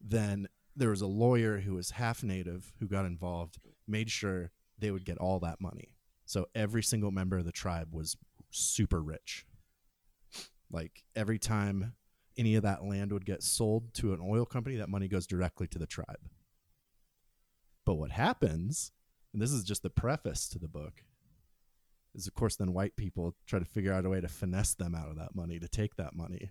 [0.00, 4.90] Then there was a lawyer who was half native who got involved, made sure they
[4.90, 5.94] would get all that money.
[6.24, 8.16] So every single member of the tribe was
[8.50, 9.44] super rich.
[10.70, 11.94] Like every time
[12.38, 15.66] any of that land would get sold to an oil company, that money goes directly
[15.68, 16.20] to the tribe.
[17.84, 18.92] But what happens,
[19.32, 21.04] and this is just the preface to the book,
[22.14, 24.94] is of course then white people try to figure out a way to finesse them
[24.94, 26.50] out of that money, to take that money,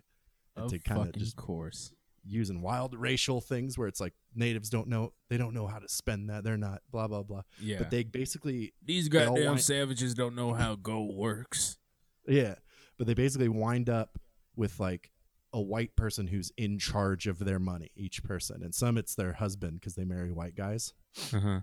[0.56, 1.92] and Of to kind of just course.
[2.24, 5.88] using wild racial things where it's like natives don't know they don't know how to
[5.88, 7.78] spend that they're not blah blah blah Yeah.
[7.78, 11.78] but they basically These goddamn want- savages don't know how gold works.
[12.26, 12.56] yeah
[12.98, 14.18] but they basically wind up
[14.56, 15.10] with like
[15.52, 18.62] a white person who's in charge of their money each person.
[18.62, 20.92] And some it's their husband because they marry white guys.
[21.32, 21.60] Uh huh.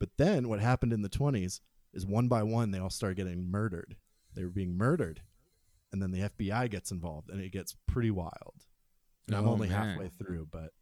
[0.00, 1.60] but then what happened in the 20s
[1.94, 3.96] is one by one they all start getting murdered.
[4.34, 5.22] They were being murdered.
[5.92, 8.54] And then the fbi gets involved and it gets pretty wild.
[9.28, 9.88] And i'm Oh, only man.
[9.90, 10.72] halfway through but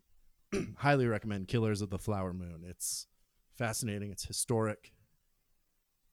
[0.78, 2.64] highly recommend killers of the flower moon.
[2.66, 3.06] It's
[3.54, 4.10] fascinating.
[4.10, 4.92] It's historic.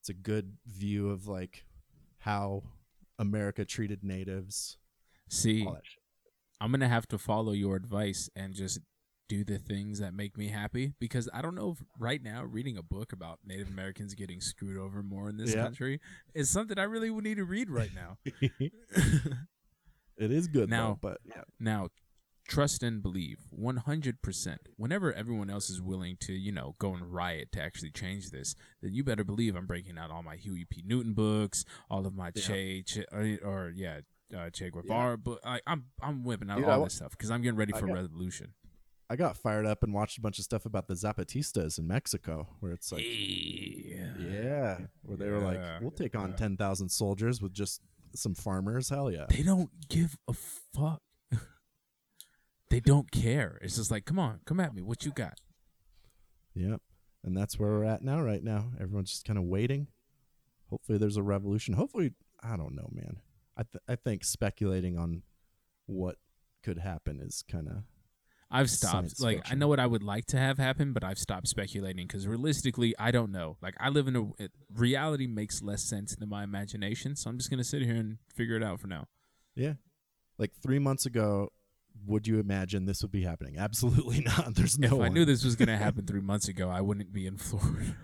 [0.01, 1.64] It's a good view of like
[2.20, 2.64] how
[3.18, 4.78] america treated natives.
[5.30, 6.01] See, all that shit.
[6.62, 8.80] I'm gonna have to follow your advice and just
[9.28, 12.78] do the things that make me happy because I don't know if right now reading
[12.78, 15.64] a book about Native Americans getting screwed over more in this Yeah.
[15.64, 15.99] country
[16.36, 18.18] is something I really would need to read right now.
[20.18, 21.89] it is good Now- though but yeah now,
[22.47, 24.57] trust and believe 100%.
[24.76, 28.55] Whenever everyone else is willing to, you know, go and riot to actually change this,
[28.82, 30.84] then you better believe I'm breaking out all my Huey P.
[30.86, 32.41] Newton books, all of my Yeah.
[32.43, 34.01] Che, che or, or yeah,
[34.38, 35.39] uh, Che Guevara book.
[35.45, 37.88] I, I'm I'm whipping out Dude, all wa- this stuff because I'm getting ready for
[37.88, 38.53] got- revolution.
[39.09, 42.47] i got fired up and watched a bunch of stuff about the zapatistas in mexico
[42.61, 44.13] where it's like yeah.
[44.19, 46.36] Yeah, where they were like, "We'll take on Yeah.
[46.36, 47.82] ten thousand soldiers with just
[48.15, 49.25] some farmers." Hell yeah!
[49.29, 51.01] They don't give a fuck.
[52.69, 53.57] they don't care.
[53.61, 54.82] It's just like, come on, come at me.
[54.82, 55.39] What you got?
[56.55, 56.82] Yep,
[57.23, 58.21] and that's where we're at now.
[58.21, 59.88] Right now, everyone's just kind of waiting.
[60.69, 61.73] Hopefully, there's a revolution.
[61.73, 63.17] Hopefully, I don't know, man.
[63.62, 65.22] I th- I think speculating on
[65.86, 66.16] what
[66.64, 67.84] could happen is kind of
[68.49, 69.22] I've stopped.
[69.22, 72.28] Like, I know what I would like to have happen, but I've stopped speculating because
[72.28, 73.55] realistically, I don't know.
[73.62, 77.38] Like, I live in a it, reality makes less sense than my imagination, so I'm
[77.38, 79.07] just gonna sit here and figure it out for now.
[79.55, 79.74] yeah.
[80.38, 81.49] Like three months ago,
[82.07, 83.57] would you imagine this would be happening?
[83.59, 84.55] Absolutely not.
[84.55, 84.97] There's no.
[84.97, 87.95] if I knew this was gonna happen three months ago, I wouldn't be in Florida.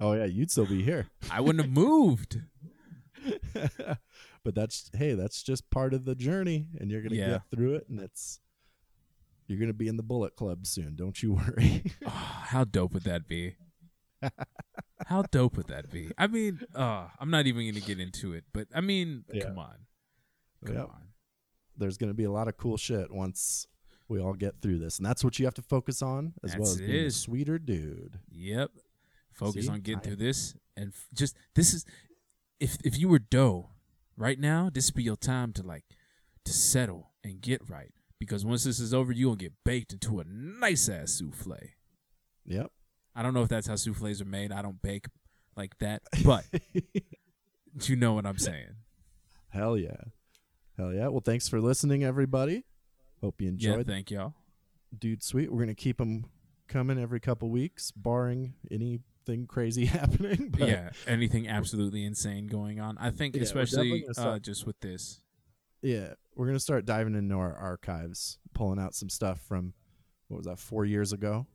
[0.00, 1.08] oh yeah, you'd still be here.
[1.30, 2.40] I wouldn't have moved.
[4.44, 7.30] but that's hey, that's just part of the journey, and you're gonna Yeah.
[7.30, 8.40] get through it, and it's
[9.46, 10.94] you're gonna be in the Bullet Club soon.
[10.96, 11.84] Don't you worry.
[12.06, 13.56] Oh, how dope would that be?
[15.06, 16.12] How dope would that be?
[16.16, 19.46] I mean, uh, I'm not even gonna get into it, but I mean, Yeah.
[19.46, 19.74] come on,
[20.64, 20.88] come Yep.
[20.90, 21.08] on.
[21.76, 23.66] There's gonna be a lot of cool shit once
[24.08, 26.60] we all get through this, and that's what you have to focus on, as well
[26.60, 28.20] That's as it being a sweeter dude.
[28.30, 28.70] Yep.
[29.32, 29.70] Focus See?
[29.72, 31.84] on getting I- through this and f- just this is
[32.60, 33.70] if if you were dough,
[34.16, 35.84] right now, this be your time to like
[36.44, 37.92] to settle and get right.
[38.18, 41.58] Because once this is over, you gonna get baked into a nice ass souffle.
[42.46, 42.70] Yep.
[43.14, 44.52] I don't know if that's how souffles are made.
[44.52, 45.06] I don't bake
[45.56, 46.44] like that, but
[47.82, 48.76] you know what I'm saying.
[49.48, 49.96] Hell yeah.
[50.78, 51.08] Hell yeah.
[51.08, 52.64] Well, thanks for listening, everybody.
[53.20, 54.34] Hope you Yeah, enjoyed thank y'all.
[54.98, 55.50] Dude Sweet.
[55.50, 56.26] We're going to keep them
[56.68, 58.54] coming every couple weeks, barring
[59.26, 60.48] anything crazy happening.
[60.56, 62.98] But yeah, anything absolutely insane going on.
[62.98, 65.20] I think, Yeah, especially uh, just with this.
[65.82, 66.14] Yeah.
[66.34, 69.74] We're to start diving into our archives, pulling out some stuff from,
[70.28, 71.46] what was that, four years ago?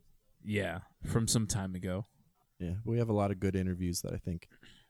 [0.43, 2.05] Yeah, from some time ago.
[2.59, 2.75] Yeah.
[2.85, 4.47] We have a lot of good interviews that I think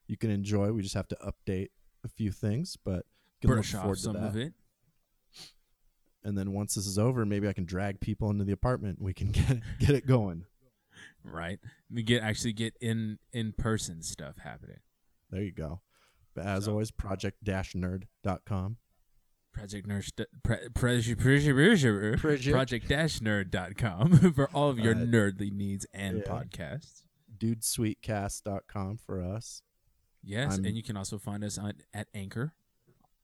[0.08, 0.72] you can enjoy.
[0.72, 1.70] We just have to update
[2.04, 3.06] a few things, but
[3.42, 4.24] can look Brush forward off to some that.
[4.24, 4.54] of it.
[6.24, 9.02] And then once this is over, maybe I can drag people into the apartment.
[9.02, 10.46] We can get get it going.
[11.32, 11.60] Right.
[11.92, 14.80] We get actually get in in person stuff happening.
[15.30, 15.82] There you go.
[16.34, 18.78] But as So- always, project-nerd.com.
[19.54, 20.12] Project Nerd
[20.44, 22.52] pre, pre, pre, Project.
[22.54, 26.32] project-nerd.com for all of your Uh, nerdly needs and yeah.
[26.32, 27.04] podcasts.
[27.40, 29.62] dudesweetcast.com for us.
[30.24, 32.54] Yes, I'm- and you can also find us on at Anchor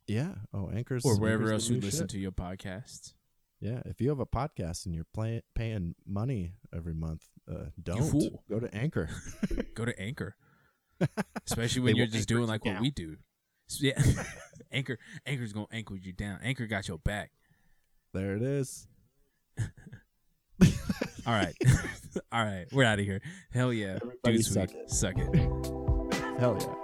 [0.08, 0.36] Yeah.
[0.54, 2.10] Oh, Anchor's or wherever else you listen shit.
[2.12, 3.14] to your podcasts.
[3.64, 3.82] Yeah.
[3.86, 8.60] If you have a podcast and you're play, paying money every month, uh, don't go
[8.60, 9.10] to Anchor.
[9.76, 10.36] Go to Anchor,
[11.48, 13.16] especially when you're just doing like what we do.
[13.70, 14.02] S- Yeah,
[14.72, 16.40] Anchor Anchor's gonna anchor you down.
[16.44, 17.32] Anchor got your back.
[18.14, 18.88] there it is.
[21.26, 21.56] All right,
[22.34, 23.22] all right, we're out of here.
[23.54, 24.92] Hell yeah, Everybody dude, suck it.
[24.92, 25.34] suck it.
[26.38, 26.83] Hell yeah.